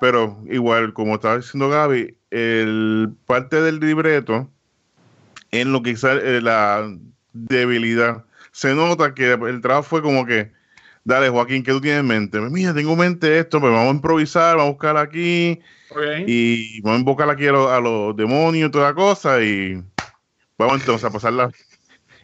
[0.00, 4.50] Pero igual, como estaba diciendo Gaby, el parte del libreto
[5.50, 6.90] en lo que quizá eh, la
[7.32, 8.24] debilidad.
[8.52, 10.52] Se nota que el trabajo fue como que,
[11.04, 12.40] dale Joaquín, ¿qué tú tienes en mente?
[12.40, 15.60] Mira, tengo en mente esto, pues vamos a improvisar, vamos a buscar aquí
[16.26, 19.82] y vamos a invocar aquí a, los- a los demonios y toda la cosa y
[20.58, 21.50] vamos entonces a pasarla.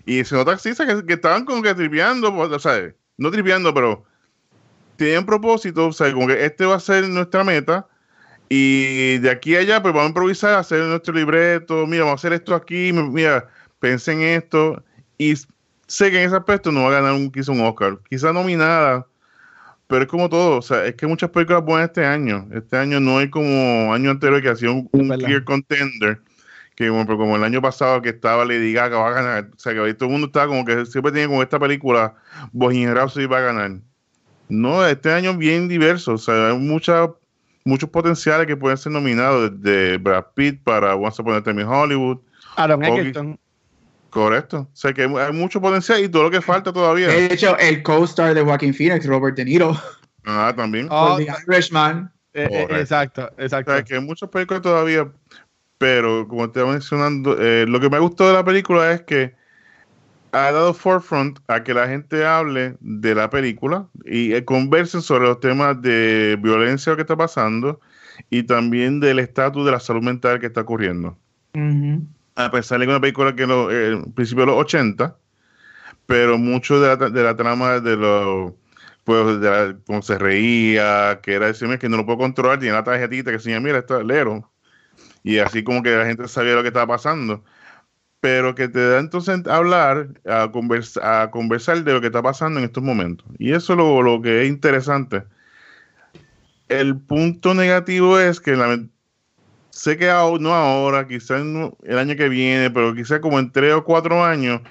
[0.09, 3.75] Y se nota sí, que, que estaban como que tripeando, pues, o sea, no tripeando,
[3.75, 4.07] pero
[4.97, 7.87] tenían propósito, o sea, como que este va a ser nuestra meta
[8.49, 12.27] y de aquí a allá pues vamos a improvisar, hacer nuestro libreto, mira, vamos a
[12.27, 13.51] hacer esto aquí, mira,
[13.81, 14.83] pensé en esto
[15.19, 15.35] y
[15.87, 19.07] sé que en ese aspecto no va a ganar un, quizá un Oscar, quizá nominada,
[19.89, 22.49] pero es como todo, o sea, es que muchas películas buenas este año.
[22.55, 25.27] Este año no hay como año anterior que hacía un, un verdad.
[25.27, 26.23] clear contender,
[26.79, 29.75] que como, como el año pasado que estaba Lady Gaga va a ganar, o sea,
[29.75, 32.15] que todo el mundo estaba como que siempre tiene como esta película
[32.53, 33.73] Bohemian Rhapsody va a ganar.
[34.49, 37.11] No, este año bien diverso, o sea, hay mucha,
[37.65, 41.69] muchos potenciales que pueden ser nominados, desde Brad Pitt para Once Upon a Time in
[41.69, 42.19] Hollywood,
[42.55, 42.85] Aaron.
[42.85, 43.41] Eccleston.
[44.11, 44.69] correcto.
[44.73, 47.09] O sea, que hay, mucho potencial y todo lo que falta todavía.
[47.09, 49.77] De hecho, el co-star de Joaquin Phoenix, Robert De Niro,
[50.25, 50.87] Ah, también.
[50.91, 52.13] Oh, The Irishman.
[52.35, 53.73] Eh, eh, exacto, exacto.
[53.73, 55.11] O sea, que hay muchas películas todavía,
[55.79, 59.37] pero como te estaba mencionando, eh, lo que me gustó de la película es que
[60.33, 65.27] ha dado forefront a que la gente hable de la película y eh, conversen sobre
[65.27, 67.81] los temas de violencia que está pasando
[68.31, 71.19] y también del estatus de la salud mental que está ocurriendo.
[72.37, 75.19] A pesar de que una película que en los eh, principio de los 80,
[76.07, 78.55] pero mucho de la, de la trama de los
[79.05, 82.75] pues de la- cómo se reía, que era decirme que no lo puedo controlar, tiene
[82.77, 84.53] la tarjetita que decía, mira, esto es lero.
[85.29, 87.45] Y así como que la gente sabía lo que estaba pasando.
[88.21, 92.23] Pero que te da entonces a hablar, a, conversa- a conversar de lo que está
[92.23, 93.27] pasando en estos momentos.
[93.39, 95.25] Y eso es lo, lo que es interesante.
[96.69, 98.81] El punto negativo es que la,
[99.69, 101.43] sé que no ahora, quizás
[101.83, 104.63] el año que viene, pero quizás como en tres o cuatro años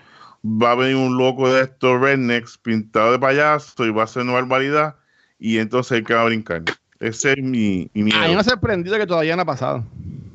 [0.44, 4.24] va a venir un loco de estos rednecks pintado de payaso y va a hacer
[4.24, 4.96] una barbaridad
[5.38, 6.64] y entonces hay que va a brincar.
[7.00, 8.18] Ese es mi, mi miedo.
[8.18, 9.86] A mí me ha sorprendido que todavía no ha pasado.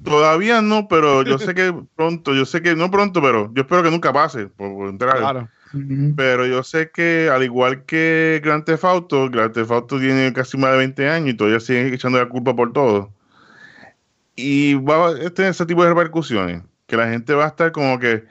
[0.05, 3.82] Todavía no, pero yo sé que pronto, yo sé que no pronto, pero yo espero
[3.82, 5.18] que nunca pase, por, por entrar.
[5.18, 5.48] Claro.
[6.16, 10.59] Pero yo sé que al igual que Grand Theft Auto, Grand Theft Auto tiene casi
[10.59, 13.11] más de 20 años y todavía siguen echando la culpa por todo.
[14.36, 17.98] Y va a tener ese tipo de repercusiones, que la gente va a estar como
[17.98, 18.24] que,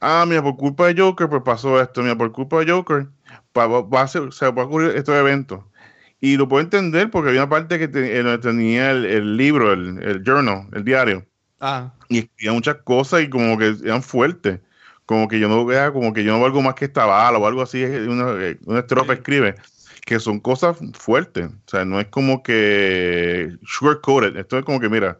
[0.00, 3.06] ah, mira, por culpa de Joker, pues pasó esto, mira, por culpa de Joker,
[3.56, 5.60] va a ser- se va a ocurrir estos eventos.
[6.20, 9.72] Y lo puedo entender porque había una parte que te- eh, tenía el, el libro,
[9.72, 11.24] el, el journal, el diario
[11.60, 14.60] Ah, y escribía muchas cosas y como que eran fuertes.
[15.06, 17.46] Como que yo no vea, como que yo no valgo más que esta bala o
[17.46, 17.82] algo así.
[17.84, 19.54] Una, eh, una estrofa escribe
[20.04, 21.46] que son cosas fuertes.
[21.46, 24.36] O sea, no es como que sugarcoated.
[24.36, 25.18] Esto es como que, mira,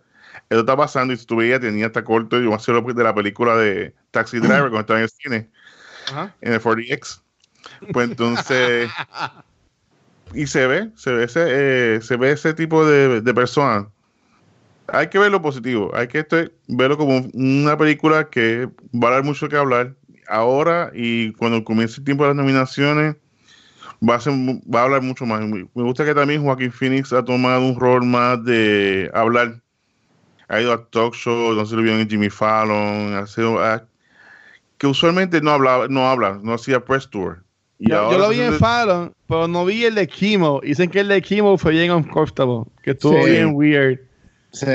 [0.49, 2.40] esto está pasando y si tú veías, tenía hasta corto.
[2.40, 5.49] Yo me acuerdo de la película de Taxi Driver cuando estaba en el cine,
[6.11, 6.34] ajá.
[6.40, 7.20] en el 40X.
[7.92, 8.90] Pues entonces.
[10.35, 11.47] y se ve, se ve ese,
[11.97, 13.35] eh, se ve ese tipo de, de.
[14.89, 19.12] Hay que ver lo positivo, hay que este- verlo como una película que va a
[19.12, 19.95] dar mucho que hablar
[20.29, 23.16] ahora y cuando comience el tiempo de las nominaciones
[24.07, 25.43] va a, ser, va a hablar mucho más.
[25.43, 29.61] Me gusta que también Joaquín Phoenix ha tomado un rol más de hablar.
[30.49, 33.59] Ha ido a talk show, no se lo vieron en Jimmy Fallon, ha sido,
[34.79, 37.45] que usualmente no hablaba, no habla, no hacía press tour.
[37.79, 40.61] Y Yo, yo lo vi en Fallon, pero no vi el de Kimo.
[40.62, 43.31] Dicen que el de Kimo fue bien uncomfortable, que estuvo Sí.
[43.31, 44.01] bien weird.
[44.53, 44.66] Sí.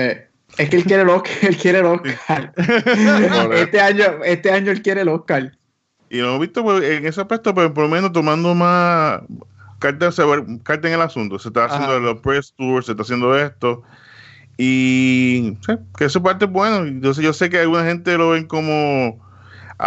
[0.58, 2.54] Es que él quiere el Oscar, él quiere el Oscar.
[3.56, 5.52] este año, este año él quiere el Oscar.
[6.10, 9.22] Y lo hemos visto pues, en ese aspecto, pero por lo menos tomando más
[9.80, 11.40] carta, se ve- carta en el asunto.
[11.40, 12.00] Se está haciendo Ajá.
[12.00, 13.82] los press tours, se está haciendo esto.
[14.58, 16.86] Y sí, que esa parte es bueno.
[16.86, 19.20] Entonces yo sé que alguna gente lo ven como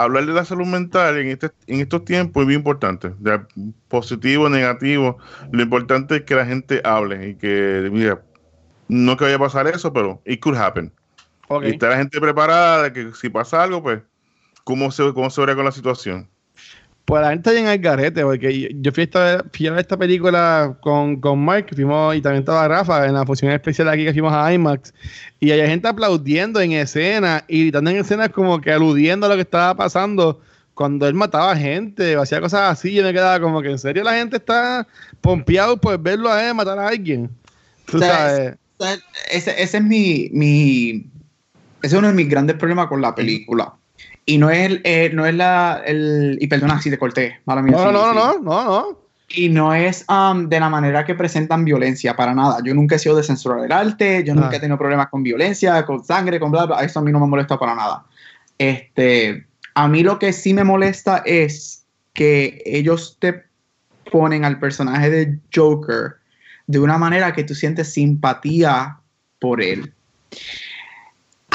[0.03, 3.12] hablar de la salud mental en, este, en estos tiempos es bien importante.
[3.18, 3.40] De
[3.88, 5.18] positivo, negativo.
[5.53, 8.22] Lo importante es que la gente hable y que, mira,
[8.88, 10.92] no que vaya a pasar eso, pero it could happen.
[11.49, 11.64] Ok.
[11.64, 14.03] Y está la gente preparada de que si pasa algo, pues,
[14.64, 16.28] ¿cómo se, cómo se verá con la situación?
[17.07, 19.80] Pues la gente está bien al garete, porque yo, fui, a esta, fui a ver
[19.80, 24.04] esta película con, con Mark, fuimos, y también estaba Rafa en la función especial aquí
[24.04, 24.92] que fuimos a IMAX,
[25.38, 29.36] y hay gente aplaudiendo en escena y gritando en escenas como que aludiendo a lo
[29.36, 30.40] que estaba pasando
[30.74, 34.02] cuando él mataba gente o hacía cosas así, yo me quedaba como que en serio
[34.02, 34.86] la gente está
[35.20, 37.30] pompeado por verlo a él matar a alguien.
[37.86, 38.54] Tú O sea, sabes.
[38.78, 38.98] O sea,
[39.30, 41.07] Ese, ese es mi, mi.
[41.82, 43.74] Ese es uno de mis grandes problemas con la película.
[44.29, 45.83] Y no es, eh, no es la.
[45.87, 47.41] El, y perdona si te corté.
[47.47, 48.39] mala mía, No, sí, no, no, sí.
[48.43, 48.99] no, no, no.
[49.29, 52.59] Y no es um, de la manera que presentan violencia, para nada.
[52.64, 54.57] Yo nunca he sido de censurar el arte, yo nunca Ah.
[54.57, 56.83] he tenido problemas con violencia, con sangre, con bla, bla.
[56.85, 58.05] Eso a mí no me molesta para nada.
[58.59, 63.45] Este, a mí lo que sí me molesta es que ellos te
[64.11, 66.16] ponen al personaje de Joker
[66.68, 68.99] de una manera que tú sientes simpatía
[69.41, 69.93] por él.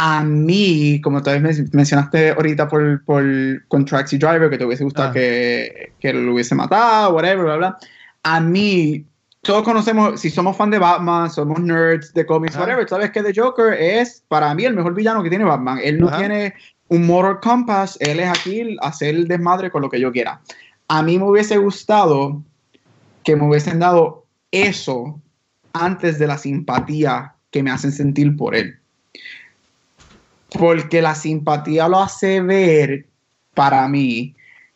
[0.03, 3.23] A mí, como tal vez men- mencionaste ahorita por, por
[3.67, 5.13] con Taxi Driver, que te hubiese gustado Ah.
[5.13, 7.77] que, que lo hubiese matado, whatever, bla, bla.
[8.23, 9.05] A mí,
[9.41, 12.61] todos conocemos, si somos fan de Batman, somos nerds de cómics, Ah.
[12.61, 15.79] whatever, sabes que The Joker es para mí el mejor villano que tiene Batman.
[15.83, 16.17] Él no Ajá.
[16.17, 16.55] tiene
[16.87, 20.41] un moral compass, él es aquí a hacer el desmadre con lo que yo quiera.
[20.87, 22.41] A mí me hubiese gustado
[23.23, 25.21] que me hubiesen dado eso
[25.73, 28.79] antes de la simpatía que me hacen sentir por él.
[30.57, 33.07] Porque la simpatía lo hace ver
[33.53, 34.35] para mí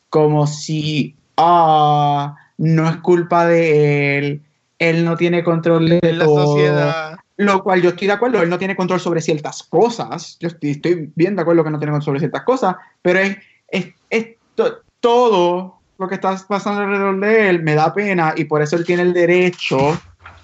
[0.09, 4.41] como si ah, no es culpa de él,
[4.80, 6.47] él no tiene control de la todo.
[6.47, 7.17] sociedad.
[7.38, 10.38] Lo cual yo estoy de acuerdo, él no tiene control sobre ciertas cosas.
[10.39, 13.38] Yo estoy, estoy bien de acuerdo que no tiene control sobre ciertas cosas, pero es,
[13.67, 18.45] es, es to- todo lo que está pasando alrededor de él me da pena y
[18.45, 19.99] por eso él tiene el derecho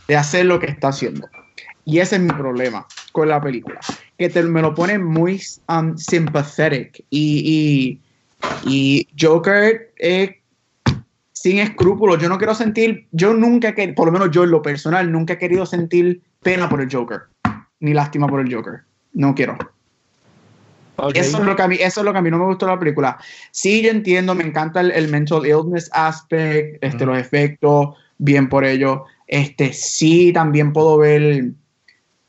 [0.08, 1.30] de hacer lo que está haciendo.
[1.86, 3.80] Y ese es mi problema con la película.
[4.18, 7.04] Que te, me lo pone muy um, sympathetic.
[7.10, 8.00] Y,
[8.66, 10.32] y, y Joker es
[11.34, 12.22] sin escrúpulos.
[12.22, 15.34] Yo no quiero sentir, yo nunca, que, por lo menos yo en lo personal, nunca
[15.34, 17.22] he querido sentir pena por el Joker.
[17.80, 18.82] Ni lástima por el Joker.
[19.14, 19.58] No quiero.
[20.98, 21.16] Ok.
[21.16, 22.68] Eso, es lo que a mí, eso es lo que a mí no me gustó
[22.68, 23.18] de la película.
[23.50, 28.64] Sí, yo entiendo, me encanta el, el mental illness aspect, este, los efectos, bien por
[28.64, 29.06] ello.
[29.26, 31.54] Este, sí, también puedo ver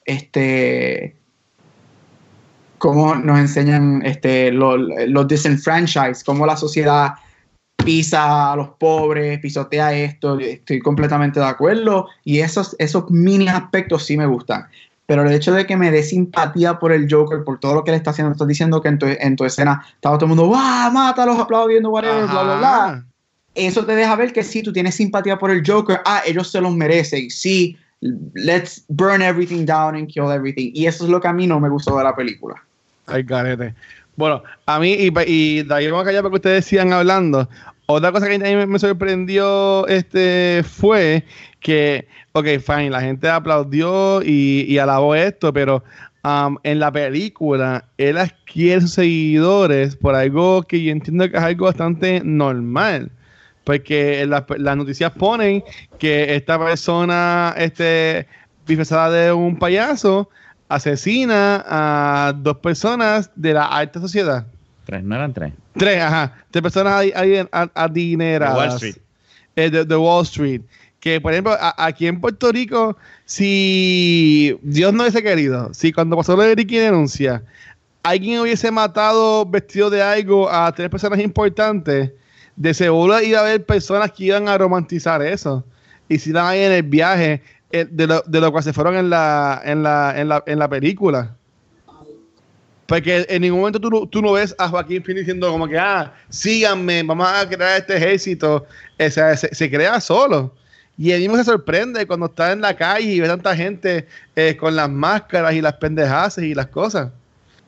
[0.04, 1.16] este
[2.78, 4.76] cómo nos enseñan este, los,
[5.06, 7.12] los disenfranchised, cómo la sociedad
[7.84, 14.04] pisa a los pobres, pisotea esto, estoy completamente de acuerdo y esos, esos mini aspectos
[14.06, 14.66] sí me gustan.
[15.06, 17.92] Pero el hecho de que me dé simpatía por el Joker, por todo lo que
[17.92, 20.46] le está haciendo, estás diciendo que en tu, en tu escena estaba todo el mundo,
[20.46, 20.90] ¡wow!
[20.92, 22.84] Mátalos, aplaudiendo, whatever, bla, bla, bla.
[22.84, 23.06] Ajá.
[23.54, 26.60] Eso te deja ver que sí, tú tienes simpatía por el Joker, ah, ellos se
[26.60, 27.76] los merecen, sí,
[28.34, 30.70] let's burn everything down and kill everything.
[30.74, 32.62] Y eso es lo que a mí no me gustó de la película.
[33.06, 33.74] Ay, carete.
[34.16, 37.48] Bueno, a mí, y, y de ahí vamos a callar ustedes sigan hablando.
[37.86, 41.24] Otra cosa que a mí me, me sorprendió este, fue
[41.60, 45.82] que, ok, fine, la gente aplaudió y, y alabó esto, pero
[46.24, 51.42] um, en la película él adquiere sus seguidores por algo que yo entiendo que es
[51.42, 53.10] algo bastante normal.
[53.64, 54.44] Porque en las,
[54.76, 55.62] noticias ponen
[55.98, 58.26] que esta persona, este,
[58.66, 60.28] disfrazada de un payaso,
[60.68, 64.46] asesina a dos personas de la alta sociedad.
[64.84, 65.52] Tres, no eran tres.
[65.76, 66.34] Tres, ajá.
[66.50, 67.04] Tres personas
[67.74, 68.56] adineradas.
[68.56, 68.96] Wall Street.
[69.54, 70.62] Eh, de, de Wall Street.
[70.98, 76.16] Que, por ejemplo, a- aquí en Puerto Rico, si Dios no hubiese querido, si cuando
[76.16, 77.42] pasó lo de Ricky denuncia,
[78.02, 82.12] alguien hubiese matado vestido de algo a tres personas importantes,
[82.56, 85.64] de seguro iba a haber personas que iban a romantizar eso.
[86.08, 88.96] Y si iban ahí en el viaje eh, de, lo, de lo que se fueron
[88.96, 91.34] en la, en la, en la, en la película.
[92.86, 96.12] Porque en ningún momento tú, tú no ves a Joaquín Phoenix diciendo como que, ah,
[96.28, 98.66] síganme, vamos a crear este ejército.
[98.98, 100.54] O sea, se, crea solo.
[100.98, 104.56] Y él mismo se sorprende cuando está en la calle y ve tanta gente eh,
[104.58, 107.10] con las máscaras y las pendejadas y las cosas.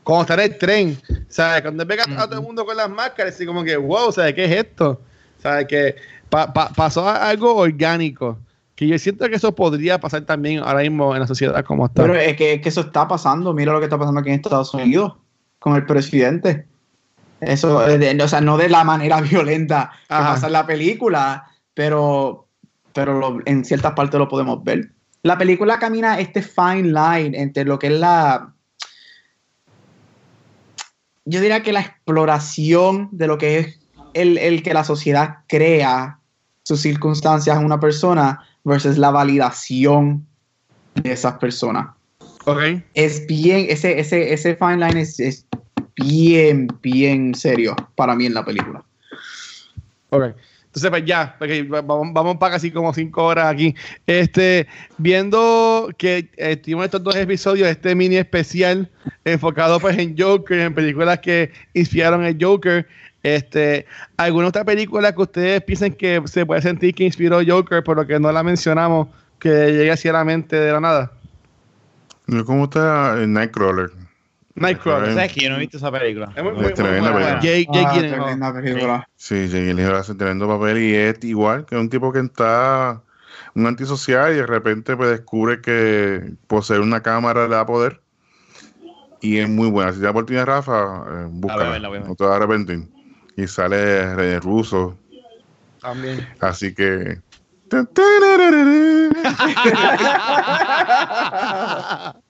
[0.04, 0.98] Cuando está en el tren,
[1.28, 1.62] ¿sabes?
[1.62, 4.34] Cuando ve a, a todo el mundo con las máscaras, y como que, wow, ¿sabes
[4.34, 5.00] qué es esto?
[5.42, 5.66] ¿Sabes?
[5.66, 5.96] Que
[6.28, 8.38] pa- pa- pasó algo orgánico.
[8.76, 12.02] Que yo siento que eso podría pasar también ahora mismo en la sociedad como está.
[12.02, 13.52] Pero es que, es que eso está pasando.
[13.54, 15.14] Mira lo que está pasando aquí en Estados Unidos
[15.60, 16.66] con el presidente.
[17.40, 20.34] Eso, de- o sea, no de la manera violenta que Ajá.
[20.34, 22.46] pasa en la película, pero,
[22.92, 24.90] pero lo- en ciertas partes lo podemos ver.
[25.22, 28.53] La película camina este fine line entre lo que es la.
[31.24, 33.80] Yo diría que la exploración de lo que es
[34.12, 36.18] el, el que la sociedad crea
[36.62, 40.26] sus circunstancias en una persona versus la validación
[40.94, 41.88] de esas personas.
[42.46, 42.82] ok.
[42.94, 45.46] Es bien, ese, ese, ese fine line es, es
[45.96, 48.82] bien, bien serio para mí en la película.
[50.10, 50.34] Ok.
[50.74, 53.76] Entonces, pues ya, va- vamos, vamos para casi como cinco horas aquí.
[54.08, 54.66] Este,
[54.98, 58.90] viendo que eh, tuvimos estos dos episodios, este mini especial
[59.24, 62.88] enfocado pues en Joker, en películas que inspiraron el Joker.
[63.22, 67.96] Este, ¿alguna otra película que ustedes piensen que se puede sentir que inspiró Joker, por
[67.96, 69.06] lo que no la mencionamos,
[69.38, 71.12] que llegue así a la mente de la nada?
[72.46, 73.90] ¿Cómo está el Nightcrawler?
[74.54, 75.14] Nightcrawler.
[75.14, 76.32] ¿Sabes que yo no he visto esa película?
[76.36, 77.40] Es muy, Es muy- muy tremenda buena.
[77.40, 77.42] película.
[77.42, 79.08] Jake, Jake Ah, tremenda película.
[79.16, 83.02] Sí, Jake Gyllenhaal hace tremendo papel y es igual que un tipo que está
[83.54, 88.00] un antisocial y de repente pues descubre que poseer una cámara le da poder
[89.20, 89.92] y es muy buena.
[89.92, 92.08] Si te da oportunidad, Rafa, eh, a verla, voy a verla.
[92.08, 92.88] no te vas a arrepentir.
[93.36, 94.96] Y sale René Russo,
[95.80, 96.28] También.
[96.40, 97.20] así que...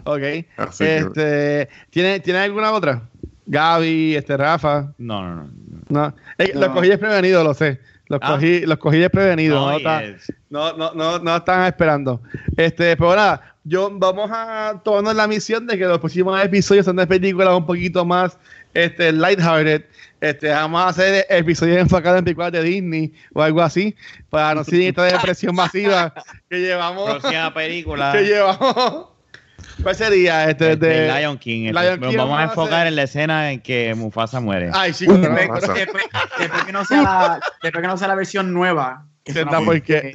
[0.04, 0.22] ok.
[0.56, 3.02] Así Este, ¿tiene, ¿Tiene alguna otra?
[3.46, 4.92] Gaby, este, Rafa.
[4.98, 5.50] No, no, no.
[5.88, 6.60] No, Eh, No.
[6.60, 7.80] los cogí desprevenidos, lo sé.
[8.08, 8.32] Los, Ah.
[8.34, 9.60] cogí, los cogí desprevenidos.
[9.60, 12.20] No, No, y ta- es- no, no, no, no estaban esperando.
[12.56, 16.96] Este, pero nada, yo vamos a tomarnos la misión de que los próximos episodios son
[16.96, 18.38] de películas un poquito más
[18.74, 19.84] este, lighthearted.
[20.20, 23.94] Este, vamos a hacer episodios enfocados en películas de Disney o algo así,
[24.28, 26.12] para no seguir esta depresión masiva
[26.50, 27.10] que llevamos.
[27.18, 28.12] Próxima película.
[28.16, 29.06] que llevamos.
[29.82, 30.48] ¿Cuál sería?
[30.48, 31.70] Este, este, de, Lion King.
[31.72, 34.70] Lion Este, nos King vamos a enfocar hacer- en la escena en que Mufasa muere.
[34.72, 35.72] Ay, chicos, no, ¿qué no, pasa?
[35.74, 36.04] Después,
[36.38, 39.04] después que no sea la, después que no sea la versión nueva.
[39.24, 40.14] que Se es da una porque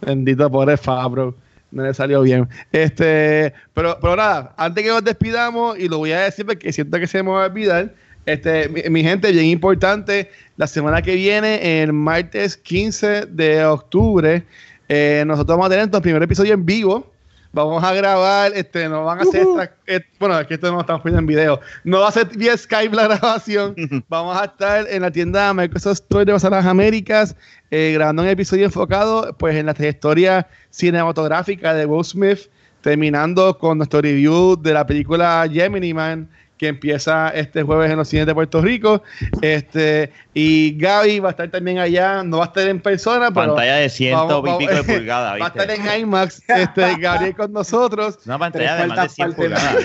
[0.00, 1.34] bendito pobre Fabro
[1.70, 6.12] no le salió bien este pero pero nada antes que nos despidamos y lo voy
[6.12, 7.94] a decir porque siento que se me va a olvidar
[8.26, 14.44] este mi, mi gente bien importante la semana que viene el martes 15 de octubre
[14.88, 17.10] eh, nosotros vamos a tener nuestro primer episodio en vivo
[17.54, 21.04] Vamos a grabar, este, no van a hacer esta, eh, bueno, que esto no estamos
[21.04, 21.60] viendo en video.
[21.84, 23.76] No va a ser vía Skype la grabación.
[24.08, 27.36] Vamos a estar en la tienda Microsoft Store de las Américas,
[27.70, 32.50] eh, grabando un episodio enfocado pues en la trayectoria cinematográfica de Will Smith,
[32.80, 36.28] terminando con nuestro review de la película Gemini Man
[36.58, 39.02] que empieza este jueves en los cines de Puerto Rico.
[39.40, 43.54] Este, y Gaby va a estar también allá, no va a estar en persona, pero.
[43.54, 45.40] Pantalla de ciento y pico de pulgadas.
[45.40, 48.18] Va a estar en IMAX, este, Gabriel con nosotros.
[48.26, 49.76] Una pantalla de más de 100 pulgadas.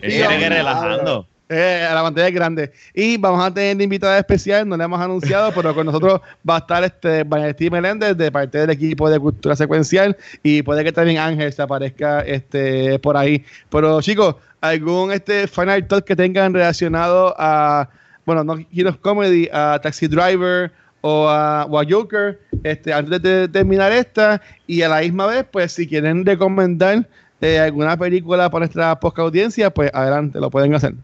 [0.00, 1.26] Él tiene que relajando.
[1.48, 2.72] Eh, la pantalla grande.
[2.94, 6.58] Y vamos a tener invitada especial, no le hemos anunciado, pero con nosotros va a
[6.58, 11.18] estar este Vanetti Meléndez de parte del equipo de Cultura Secuencial y puede que también
[11.18, 13.44] Ángel se aparezca este, por ahí.
[13.68, 17.88] Pero chicos, algún este final talk que tengan relacionado a,
[18.24, 24.40] bueno, no Heroes Comedy, a Taxi Driver o a, Joker, este, antes de terminar esta
[24.66, 27.06] y a la misma vez, pues si quieren recomendar
[27.42, 30.94] eh, alguna película para nuestra post audiencia, pues adelante, lo pueden hacer.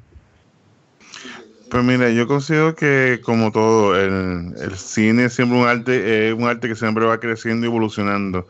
[1.71, 6.35] Pues mira, yo considero que como todo, el, el cine es siempre un arte, es
[6.35, 8.47] un arte que siempre va creciendo y evolucionando.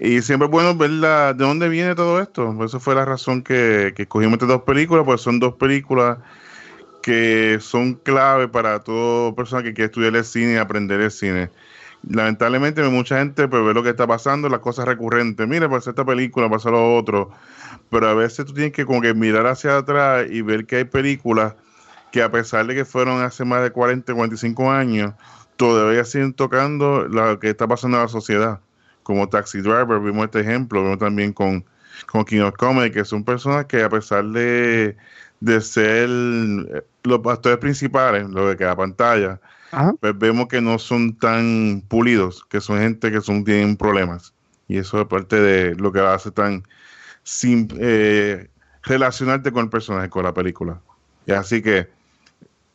[0.00, 2.54] Y siempre es bueno ver la, de dónde viene todo esto.
[2.54, 6.18] Por eso fue la razón que, que escogimos estas dos películas, pues son dos películas
[7.02, 11.50] que son clave para toda persona que quiere estudiar el cine y aprender el cine.
[12.06, 15.46] Lamentablemente mucha gente pues, ve lo que está pasando, las cosas recurrentes.
[15.48, 17.30] Mira, pasa esta película, pasa lo otro.
[17.90, 20.84] Pero a veces tú tienes que como que mirar hacia atrás y ver que hay
[20.84, 21.54] películas
[22.12, 25.14] que a pesar de que fueron hace más de 40, 45 años,
[25.56, 28.60] todavía siguen tocando lo que está pasando en la sociedad
[29.08, 31.64] como Taxi Driver, vimos este ejemplo, vimos también con,
[32.08, 34.94] con King of Comedy, que son personas que a pesar de,
[35.62, 39.40] ser los actores principales, lo de que la pantalla,
[39.98, 44.34] pues vemos que no son tan pulidos, que son gente que son, tienen problemas.
[44.68, 46.62] Y eso es parte de lo que hace tan
[47.22, 48.50] sin eh,
[48.82, 50.82] relacionarte con el personaje, con la película.
[51.24, 51.88] Y así que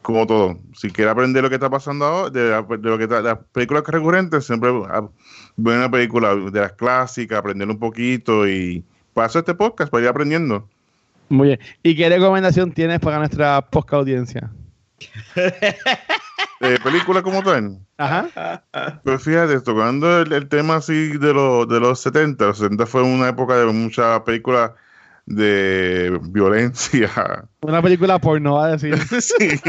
[0.04, 3.40] como todo, si quiere aprender lo que está pasando ahora, de, lo que está, las
[3.52, 8.84] películas recurrentes, siempre ver una película de las clásicas, aprender un poquito y
[9.14, 10.70] paso este podcast para ir aprendiendo.
[11.30, 11.60] Muy bien.
[11.82, 14.52] ¿Y qué recomendación tienes para nuestra podcast audiencia?
[15.36, 17.80] ¿De película como tal?
[17.98, 18.64] Ajá.
[19.04, 23.30] Pues fíjate, tocando el, tema así de, lo, de los 70, los 70 fue una
[23.30, 24.72] época de muchas películas
[25.26, 27.48] de violencia.
[27.62, 28.98] Una película porno, va a decir.
[29.22, 29.62] sí.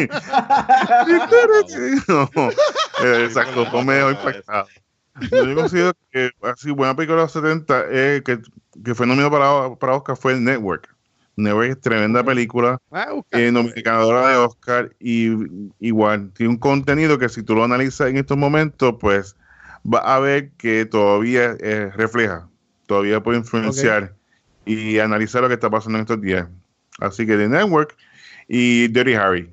[2.08, 2.28] no,
[3.02, 4.66] exacto, medio impactado.
[5.30, 8.40] Yo considero que así buena película de los 70 eh, que,
[8.84, 10.88] que, fue nominado para, para Oscar fue el Network.
[11.36, 12.78] Network es tremenda película,
[13.32, 13.52] eh,
[13.84, 15.30] ganadora de Oscar y
[15.80, 19.36] igual tiene un contenido que si tú lo analizas en estos momentos, pues
[19.84, 22.48] va a ver que todavía eh, refleja,
[22.86, 24.14] todavía puede influenciar
[24.66, 26.46] y analizar lo que está pasando en estos días.
[27.00, 27.96] Así que The Network
[28.48, 29.50] y Dirty Harry.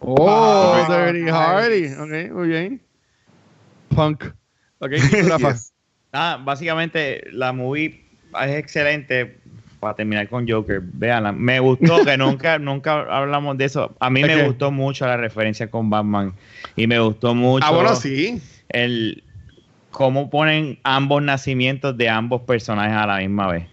[0.00, 1.92] Oh, Dirty Harry.
[1.94, 2.80] Ok, muy bien.
[3.94, 4.24] Punk.
[4.78, 4.92] Ok,
[6.14, 8.04] Ah, básicamente la movie
[8.42, 9.38] es excelente
[9.80, 10.80] para terminar con Joker.
[10.82, 11.32] Veanla.
[11.32, 13.96] Me gustó que nunca, nunca hablamos de eso.
[13.98, 16.34] A mí me gustó mucho la referencia con Batman.
[16.76, 17.66] Y me gustó mucho.
[17.66, 18.42] Ah, bueno, sí.
[18.68, 19.24] El
[19.90, 23.71] cómo ponen ambos nacimientos de ambos personajes a la misma vez.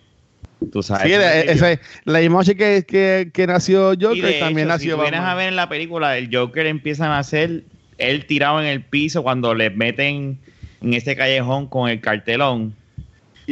[0.72, 1.03] Tú sabes.
[1.03, 4.95] Sí, esa, la imagen que, que, que, nació Joker también nació.
[4.95, 7.64] Si vienes a ver en la película, el Joker empieza a nacer
[7.99, 10.39] él tirado en el piso cuando le meten
[10.82, 12.76] en ese callejón con el cartelón.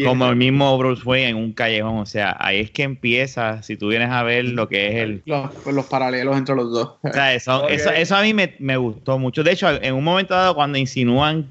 [0.04, 1.98] como el mismo Bruce Wayne en un callejón.
[1.98, 5.22] O sea, ahí es que empieza, si tú vienes a ver lo que es el...
[5.26, 6.94] Los, los paralelos entre los dos.
[7.02, 9.44] O sea, eso, eso, eso, a mí me, me, gustó mucho.
[9.44, 11.50] De hecho, en un momento dado, cuando insinúan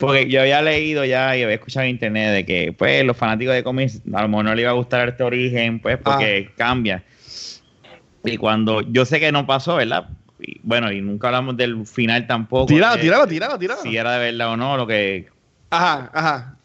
[0.00, 3.54] porque yo había leído ya y había escuchado en internet de que, pues, los fanáticos
[3.54, 6.54] de cómics a lo mejor no le iba a gustar este origen, pues, porque ah.
[6.56, 7.04] cambia.
[8.24, 10.08] Y cuando yo sé que no pasó, ¿verdad?
[10.40, 12.66] Y, bueno, y nunca hablamos del final tampoco.
[12.66, 13.82] Tíralo, tíralo, tíralo, tíralo.
[13.82, 15.28] Si era de verdad o no, lo que.
[15.68, 16.56] Ajá, ajá.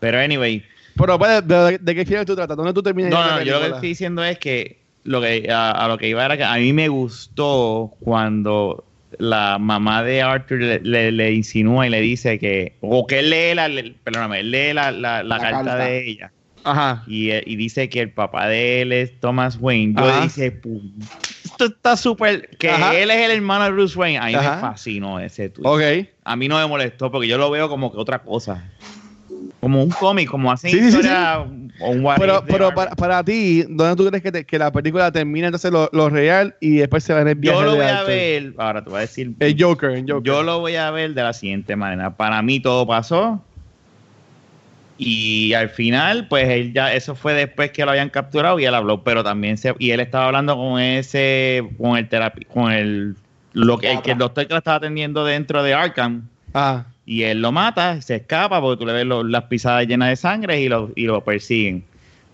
[0.00, 0.64] Pero, anyway.
[0.96, 2.56] Pero, pues, ¿de, qué final tú tratas?
[2.56, 3.10] ¿Dónde tú terminas?
[3.10, 6.24] No, no, yo lo que estoy diciendo es que lo que a, lo que iba
[6.24, 8.87] era que a mí me gustó cuando
[9.18, 13.68] la mamá de Arthur le, insinúa y le dice que, o que él lee la,
[14.04, 16.32] perdóname, lee la, la, carta, de ella.
[16.64, 17.04] Ajá.
[17.06, 19.94] Y, y, dice que el papá de él es Thomas Wayne.
[19.96, 20.60] Yo dice,
[21.44, 24.18] esto está súper, que él es el hermano de Bruce Wayne.
[24.18, 25.66] A mí me fascinó ese tweet.
[25.66, 26.08] Ok.
[26.24, 28.64] A mí no me molestó porque yo lo veo como que otra cosa
[29.60, 31.48] como un cómic, como hacen historia o
[31.80, 35.70] un Pero, pero para, para, ti, ¿dónde tú crees que, que la película termina entonces
[35.70, 38.52] lo, lo, real y después se va en el viaje Yo lo voy a ver,
[38.58, 39.32] ahora te voy a decir.
[39.38, 40.22] El Joker, el Joker.
[40.22, 42.16] Yo lo voy a ver de la siguiente manera.
[42.16, 43.42] Para mí todo pasó
[44.96, 48.74] Y al final, pues él ya, eso fue después que lo habían capturado y él
[48.74, 53.14] habló, pero también se, y él estaba hablando con ese, con el terapi, con el,
[53.52, 56.28] lo que, el, que el doctor que lo estaba atendiendo dentro de Arkham.
[56.54, 60.10] Ah, Y él lo mata, se escapa porque tú le ves lo- las pisadas llenas
[60.10, 61.82] de sangre y lo, y lo persiguen.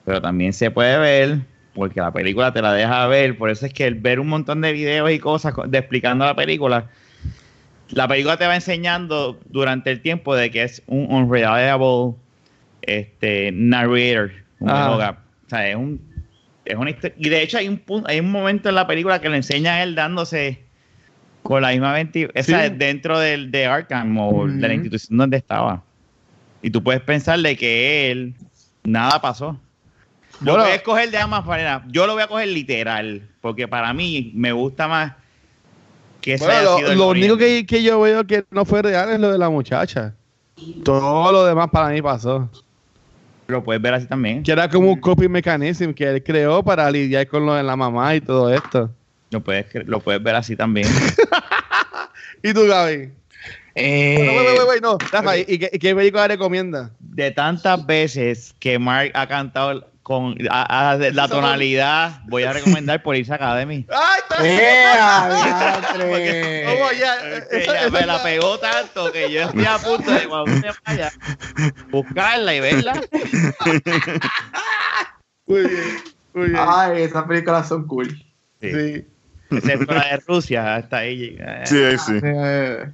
[0.05, 1.39] Pero también se puede ver,
[1.75, 4.61] porque la película te la deja ver, por eso es que el ver un montón
[4.63, 6.91] de videos y cosas co- de explicando la película,
[7.91, 12.17] la película te va enseñando durante el tiempo de que es un unreliable
[12.83, 14.33] este, narrator.
[14.59, 15.19] un Ah.
[15.47, 16.01] O sea, es un,
[16.65, 19.29] es una Y de hecho hay un, punto, hay un momento en la película que
[19.29, 20.64] le enseña a él dándose
[21.45, 22.75] con la misma 20, esa Sí.
[22.77, 25.83] dentro del, de Arkham o de la institución donde estaba.
[26.63, 28.35] Y tú puedes pensar de que él
[28.83, 29.61] nada pasó.
[30.41, 30.65] Lo Bueno.
[30.65, 31.83] puedes coger de ambas maneras.
[31.89, 35.13] Yo lo voy a coger literal, porque para mí me gusta más
[36.23, 37.31] que bueno, lo, sido el lo origen.
[37.33, 40.15] único que, que yo veo que no fue real es lo de la muchacha.
[40.83, 42.49] Todo lo demás para mí pasó.
[43.47, 44.43] Lo puedes ver así también.
[44.43, 47.77] Que era como un coping mechanism que él creó para lidiar con lo de la
[47.77, 48.91] mamá y todo esto.
[49.35, 50.87] Lo puedes, lo puedes ver así también.
[52.43, 53.11] ¿Y tú, Gaby?
[53.75, 54.97] Eh, Bueno, wait, wait, wait, no.
[55.11, 56.93] Rafa, ¿y qué, película recomienda?
[57.01, 63.03] De tantas veces que Mark ha cantado con a- a- la tonalidad, voy a recomendar
[63.03, 63.85] Police Academy.
[63.91, 66.65] ¡Ay, está ¡Ea, Porque-!
[66.69, 67.17] ¿Cómo ya?
[67.51, 71.13] Ella me la pegó tanto que yo estoy a punto de cuando usted vaya
[71.91, 73.03] buscarla y verla.
[75.47, 75.83] Muy bien,
[76.33, 76.61] muy bien.
[76.65, 78.09] Ay, esas películas son cool.
[78.61, 78.71] Sí.
[78.73, 79.07] Sí.
[79.59, 81.37] Excepto la de Rusia, hasta ahí.
[81.39, 82.13] eh, Sí, ahí sí.
[82.23, 82.87] Eh,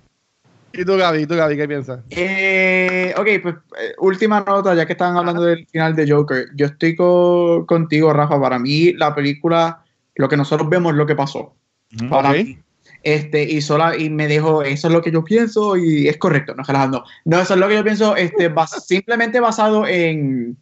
[0.73, 1.23] ¿Y tú, Gaby?
[1.23, 2.01] ¿Y tú, Gaby, qué piensas?
[2.11, 6.47] Eh, ok, pues eh, última nota, ya que estaban hablando del final de Joker.
[6.55, 8.41] Yo estoy co- contigo, Rafa.
[8.41, 9.83] Para mí, la película,
[10.15, 11.57] lo que nosotros vemos es lo que pasó.
[12.09, 12.59] Para mí.
[13.03, 16.55] Este, y sola, y me dejo, eso es lo que yo pienso, y es correcto,
[16.55, 17.03] no relajando.
[17.25, 20.57] No, eso es lo que yo pienso, este, bas- simplemente basado en,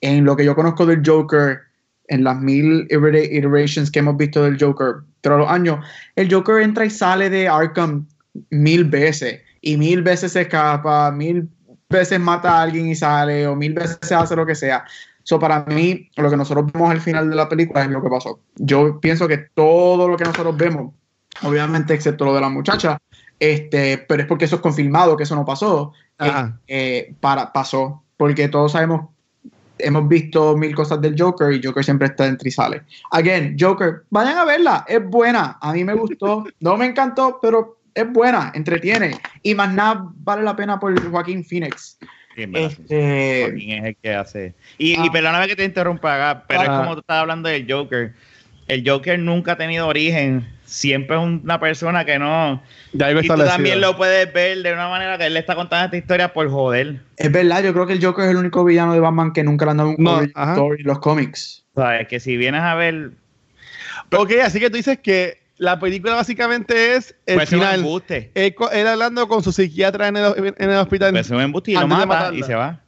[0.00, 1.60] en lo que yo conozco del Joker,
[2.08, 5.84] en las mil itera- iterations que hemos visto del Joker todos los años.
[6.14, 8.06] El Joker entra y sale de Arkham
[8.50, 11.48] mil veces, y mil veces se escapa, mil
[11.88, 14.84] veces mata a alguien y sale, o mil veces hace lo que sea.
[15.22, 18.08] So, para mí, lo que nosotros vemos al final de la película es lo que
[18.08, 18.38] pasó.
[18.56, 20.94] Yo pienso que todo lo que nosotros vemos,
[21.42, 22.98] obviamente excepto lo de la muchacha,
[23.40, 26.60] este, pero es porque eso es confirmado, que eso no pasó, Ajá.
[26.68, 29.08] eh, para, pasó, porque todos sabemos,
[29.78, 32.82] hemos visto mil cosas del Joker y Joker siempre está en trisales.
[33.10, 37.78] Again, Joker, vayan a verla, es buena, a mí me gustó, no me encantó, pero
[37.94, 39.12] es buena, entretiene,
[39.42, 41.98] y más nada vale la pena por Joaquín Phoenix.
[42.36, 42.44] Sí.
[42.52, 44.54] Este, Joaquín es el que hace.
[44.76, 45.10] Y, y Ah.
[45.12, 46.78] perdóname que te interrumpa, pero es Ah.
[46.82, 48.12] como tú estabas hablando del Joker.
[48.68, 50.46] El Joker nunca ha tenido origen.
[50.76, 52.62] Siempre es una persona que no.
[52.92, 55.86] Ya Y tú también lo puedes ver de una manera que él le está contando
[55.86, 57.00] esta historia por joder.
[57.16, 59.64] es verdad, yo creo que el Joker es el único villano de Batman que nunca
[59.64, 61.64] le han dado un No, story en los cómics.
[61.74, 62.06] ¿Sabes?
[62.08, 63.12] Que si vienes a ver.
[64.14, 67.74] Ok, así que tú dices que la película básicamente es el un final.
[67.76, 68.30] embuste.
[68.34, 71.12] Él, él hablando con su psiquiatra en el, en el hospital.
[71.12, 72.82] Puede ser un embuste y lo mata y se va.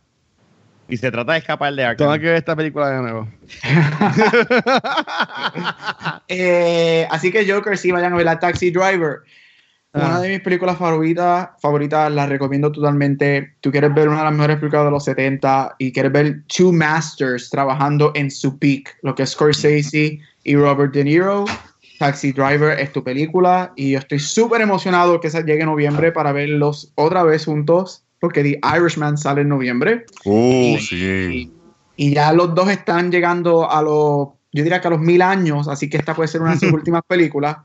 [0.89, 2.21] Y se trata de escapar de Tengo Arkham.
[2.21, 3.29] que ver esta película de nuevo.
[6.31, 9.21] Eh, así que Joker, sí, vayan a ver la Taxi Driver.
[9.95, 10.09] Ah.
[10.09, 13.55] Una de mis películas favoritas, favoritas, la recomiendo totalmente.
[13.61, 16.71] Tú quieres ver una de las mejores películas de los 70 y quieres ver two
[16.71, 21.47] masters trabajando en su peak, lo que es Scorsese y Robert De Niro.
[21.99, 26.13] Taxi Driver es tu película y yo estoy súper emocionado que se llegue en noviembre
[26.13, 30.05] para verlos otra vez juntos, porque The Irishman sale en noviembre.
[30.25, 31.53] Oh, Y- sí.
[31.97, 35.67] Y ya los dos están llegando a los, yo diría que a los mil años,
[35.67, 37.57] así que esta puede ser una de sus últimas películas.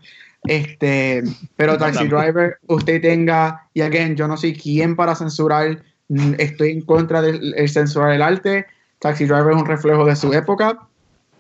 [0.46, 1.24] Este,
[1.56, 5.84] pero Taxi Driver, usted tenga, y again, yo no soy quien para censurar,
[6.38, 8.66] estoy en contra del el censurar el arte.
[9.00, 10.80] Taxi Driver es un reflejo de su época,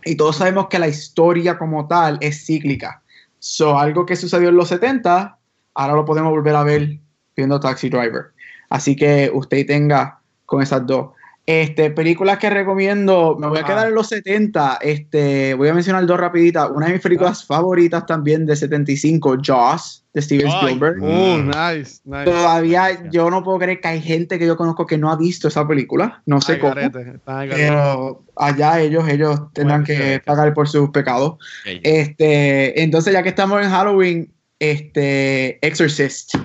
[0.05, 3.01] y todos sabemos que la historia como tal es cíclica.
[3.39, 5.37] So, algo que sucedió en los 70,
[5.73, 6.99] ahora lo podemos volver a ver
[7.35, 8.32] viendo Taxi Driver.
[8.73, 11.09] Así que usted tenga con esas dos.
[11.45, 13.65] Este, películas que recomiendo, me voy a Ah.
[13.65, 14.79] quedar en los 70.
[14.81, 16.71] Este, voy a mencionar dos rapiditas.
[16.73, 20.47] Una de mis películas favoritas también de 75, Jaws, de Steven.
[20.47, 21.03] Spielberg.
[21.03, 22.23] Uh, nice, nice.
[22.25, 25.49] Todavía yo no puedo creer que hay gente que yo conozco que no ha visto
[25.49, 26.23] esa película.
[26.25, 26.73] No sé Ay, cómo.
[26.75, 27.19] garete.
[27.25, 31.35] Pero allá ellos, ellos tendrán Bueno, que pagar por sus pecados.
[31.83, 36.35] Este, entonces, ya que estamos en Halloween, este, Exorcist.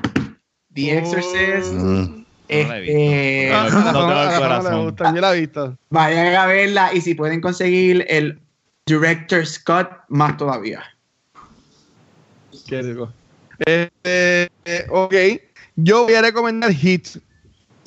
[0.79, 0.99] The Oh.
[0.99, 1.73] Exorcist.
[1.75, 1.79] Mm.
[1.81, 3.57] No Este, visto.
[3.57, 5.15] Ah, no tengo el Rafa no le corazón.
[5.15, 5.79] Yo la he visto.
[5.91, 8.39] vayan a verla y si pueden conseguir el
[8.87, 10.83] Director's Cut, más todavía.
[12.67, 13.13] Qué rico.
[13.59, 15.15] Este, eh, ok.
[15.77, 17.09] Yo voy a recomendar Hit.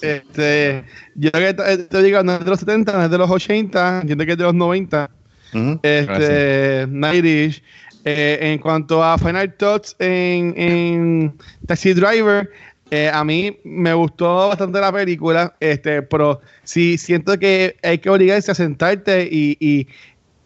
[0.02, 0.84] Este,
[1.16, 4.02] yo que te, te digo, no es de los 70, no es de los 80,
[4.02, 5.10] entiendo que es de los 90.
[5.54, 5.80] Ujú.
[5.82, 7.62] Este, 90
[8.04, 11.38] eh, en cuanto a Final Thoughts en, en
[11.68, 12.50] Taxi Driver,
[12.92, 18.10] eh, a mí me gustó bastante la película, este, pero sí siento que hay que
[18.10, 19.88] obligarse a sentarte y, y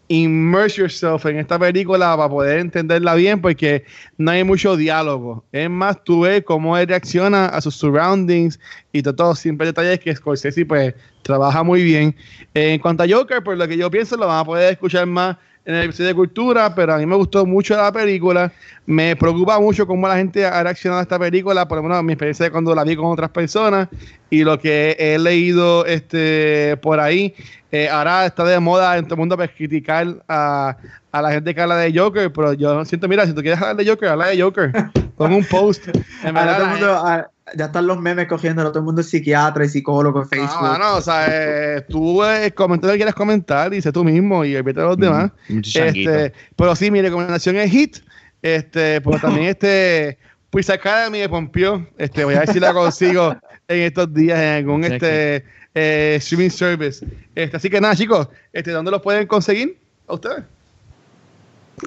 [0.06, 3.84] immerse yourself en esta película para poder entenderla bien, porque
[4.16, 5.44] no hay mucho diálogo.
[5.50, 8.60] Es más, tú ves cómo él reacciona a sus surroundings
[8.92, 12.14] y todo, todo siempre detalles que Scorsese pues trabaja muy bien.
[12.54, 15.36] En cuanto a Joker, por lo que yo pienso, lo van a poder escuchar más
[15.66, 18.52] en el episodio de cultura, pero a mí me gustó mucho la película.
[18.86, 22.12] Me preocupa mucho cómo la gente ha reaccionado a esta película, por lo menos mi
[22.12, 23.88] experiencia de cuando la vi con otras personas
[24.30, 27.34] y lo que he leído este por ahí.
[27.72, 30.76] Eh, ahora está de moda en todo el mundo para criticar a,
[31.10, 33.76] a la gente que habla de Joker, pero yo siento, mira, si tú quieres hablar
[33.76, 34.72] de Joker, habla de Joker.
[35.16, 35.88] Pon un post.
[35.88, 35.96] En
[36.36, 39.08] Ahora verdad, todo el mundo- ah, ya están los memes cogiéndolo, todo el mundo es
[39.08, 40.62] psiquiatra y psicólogo en Facebook.
[40.62, 44.44] No, no, o sea, eh, tú eh, comenta lo que quieras comentar sé tú mismo
[44.44, 45.30] y olvídate de los demás.
[45.48, 46.10] Mucho changuito.
[46.10, 47.98] Este, pero sí, mi recomendación es Hit.
[48.42, 50.18] Este, pero también este
[50.50, 51.86] Police Academy de Pompeo.
[51.98, 53.36] Este, voy a ver si la consigo
[53.68, 55.44] en estos días en algún este
[55.74, 57.06] eh, streaming service.
[57.34, 59.78] Este, así que nada, chicos, este, ¿dónde los pueden conseguir?
[60.08, 60.44] ¿A ustedes?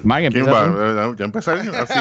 [0.04, 0.66] Mike, ¿Quién empieza va?
[0.66, 1.12] tú.
[1.12, 1.74] ¿Ya- ¿Ya empezaron?
[1.74, 1.98] Así.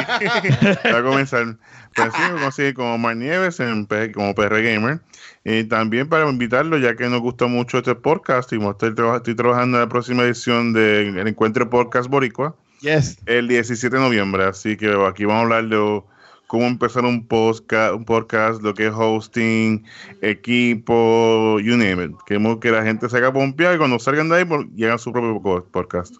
[0.91, 1.57] Va a comenzar.
[1.95, 4.99] Pues sí, me consigue como Mar Nieves en como PR Gamer.
[5.43, 9.77] Y también para invitarlo, ya que nos gusta mucho este podcast y estoy, estoy trabajando
[9.77, 13.17] en la próxima edición del Encuentro Podcast Boricua, Yes.
[13.25, 14.43] el 17 de noviembre.
[14.43, 16.03] Así que aquí vamos a hablar de
[16.47, 19.83] cómo empezar un podcast, un podcast, lo que es hosting,
[20.21, 22.11] equipo, you name it.
[22.25, 24.45] Queremos que la gente se haga pompear y cuando salgan de ahí,
[24.75, 26.15] llegan a su propio podcast.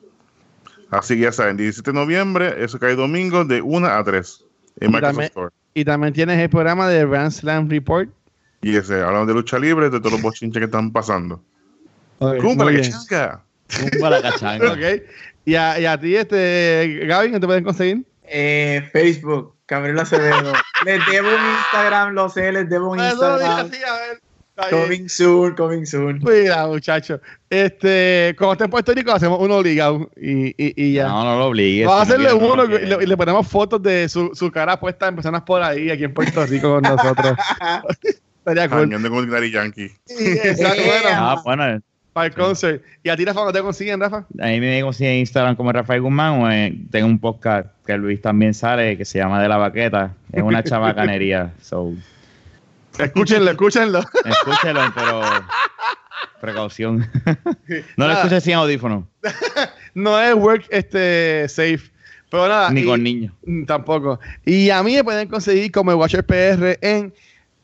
[0.92, 4.44] Así que ya saben, 17 de noviembre, eso cae domingo de 1 a 3
[4.80, 5.54] en Y Microsoft también- Store.
[5.76, 8.10] Y también tienes el programa de Grand Slam Report.
[8.62, 11.42] Y ese, hablamos de lucha libre, de todos los bochinches que están pasando.
[12.18, 13.44] Ok, ¡Cumpa muy la cachanga!
[13.70, 14.72] Zumba la cachanga.
[14.74, 15.04] Ok.
[15.46, 18.04] Y a, y a ti, este, Gaby, ¿dónde te pueden conseguir?
[18.24, 20.54] Eh, Facebook, Gabriel Acevedo.
[20.86, 23.66] les debo un Instagram, lo sé, les debo un Instagram.
[23.66, 24.22] así, a ver.
[24.70, 26.20] Coming soon, coming soon.
[26.20, 27.20] Cuida, muchacho.
[27.50, 31.08] Este, como está en Puerto Rico, hacemos uno obligado y, y, y ya.
[31.08, 31.88] No, no lo obligues.
[31.88, 34.80] Vamos a hacerle no uno y le, y le ponemos fotos de su, su cara
[34.80, 37.34] puesta en personas por ahí, aquí en Puerto Rico con nosotros.
[38.40, 38.90] Estaría cool.
[39.10, 39.92] Con Daddy Yankee.
[40.08, 41.82] Exacto, bueno, Ah, bueno,
[42.14, 42.82] para el concert.
[43.04, 44.26] ¿Y a ti, Rafa, no te consiguen, Rafa?
[44.40, 47.98] a mí me consiguen en Instagram como Rafael Guzmán o en- tengo un podcast que
[47.98, 50.14] Luis también sale que se llama De la Baqueta.
[50.32, 51.54] Es una chavacanería.
[51.62, 51.94] So,
[52.98, 54.00] Escúchenlo, escúchenlo.
[54.26, 55.22] escúchelo, pero
[56.42, 57.10] precaución.
[57.98, 59.08] no lo escuches sin audífono,
[59.94, 61.92] No es work este, safe.
[62.30, 62.70] Pero nada.
[62.72, 63.34] ni y- con niños.
[63.46, 64.20] Mm, Tampoco.
[64.46, 67.14] Y a mí me pueden conseguir como Watcher PR en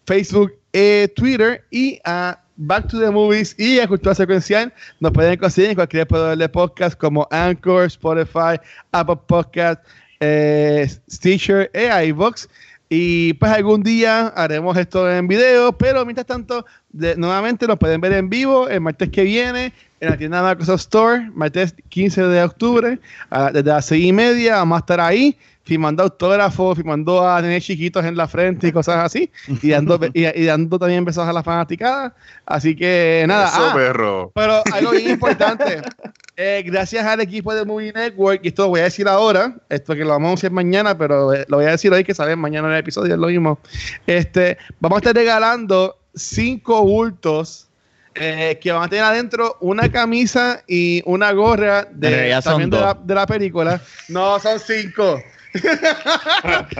[0.07, 4.73] Facebook, eh, Twitter y a Back to the Movies y a Cultura Secuencial.
[4.99, 8.59] Nos pueden conseguir en cualquier proveedor de podcast como Anchor, Spotify,
[8.91, 9.83] Apple Podcast,
[10.19, 12.47] eh, Stitcher e iVoox.
[12.89, 17.99] Y pues algún día haremos esto en video, pero mientras tanto, de- nuevamente nos pueden
[17.99, 22.43] ver en vivo el martes que viene en la tienda Microsoft Store, martes 15 de
[22.43, 22.99] octubre,
[23.31, 24.57] a- desde las 6 y media.
[24.57, 28.97] Vamos a estar ahí firmando autógrafos, firmando a nenes chiquitos en la frente y cosas
[28.97, 29.31] así,
[29.63, 32.13] y dando, y, y dando también besos a las fanaticadas.
[32.45, 33.47] Así que nada.
[33.47, 34.31] Eso, ah, perro.
[34.35, 35.81] pero algo bien importante.
[36.37, 39.93] eh, gracias al equipo de Movie Network, y esto lo voy a decir ahora, esto
[39.95, 42.35] que lo vamos a hacer mañana, pero eh, lo voy a decir hoy que sale
[42.35, 43.59] mañana en el episodio, es lo mismo.
[44.05, 47.67] Este, vamos a estar regalando cinco bultos
[48.15, 52.93] eh, que van a tener adentro una camisa y una gorra de, también de, la,
[52.93, 53.81] de la película.
[54.09, 55.21] No, son cinco.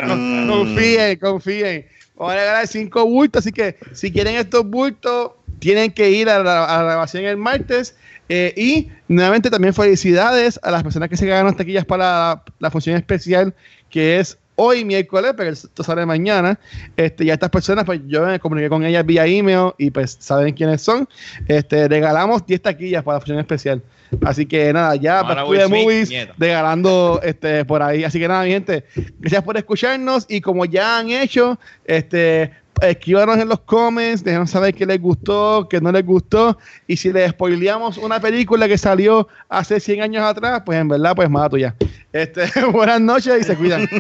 [0.48, 1.86] Confíen, confíen.
[2.16, 6.42] Vamos a regalar cinco bultos, así que si quieren estos bultos, tienen que ir a
[6.42, 7.96] la, a la grabación el martes.
[8.28, 12.72] Eh, y nuevamente también felicidades a las personas que se ganaron taquillas para la, la
[12.72, 13.54] función especial
[13.90, 16.60] que es hoy miércoles, pero esto sale mañana.
[16.98, 20.54] Este, ya estas personas, pues yo me comuniqué con ellas vía email y pues saben
[20.54, 21.08] quiénes son.
[21.48, 23.82] Este, regalamos 10 taquillas para la función especial.
[24.24, 28.04] Así que nada, ya Back Smith, Movies regalando este, por ahí.
[28.04, 28.86] Así que nada, mi gente,
[29.20, 34.74] gracias por escucharnos y como ya han hecho, este, escríbanos en los comments, déjenos saber
[34.74, 36.58] qué les gustó, qué no les gustó
[36.88, 41.16] y si les spoileamos una película que salió hace 100 años atrás, pues en verdad,
[41.16, 41.76] pues mala tuya.
[42.12, 43.88] Este, buenas noches y se cuidan.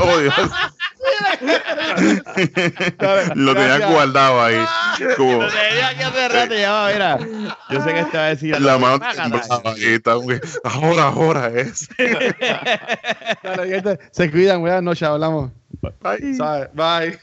[0.00, 0.34] Oh, Dios.
[3.34, 4.56] Lo tenía guardado ahí.
[5.16, 5.48] Como Lo
[6.28, 7.18] rato, ya mira.
[7.70, 8.60] Yo sé que te va a decir.
[8.60, 9.04] la mano
[10.64, 11.88] Ahora, ahora es.
[13.42, 15.50] Dale, gente, se cuidan, buenas noches, hablamos.
[16.00, 16.68] Bye.
[16.74, 17.18] Bye.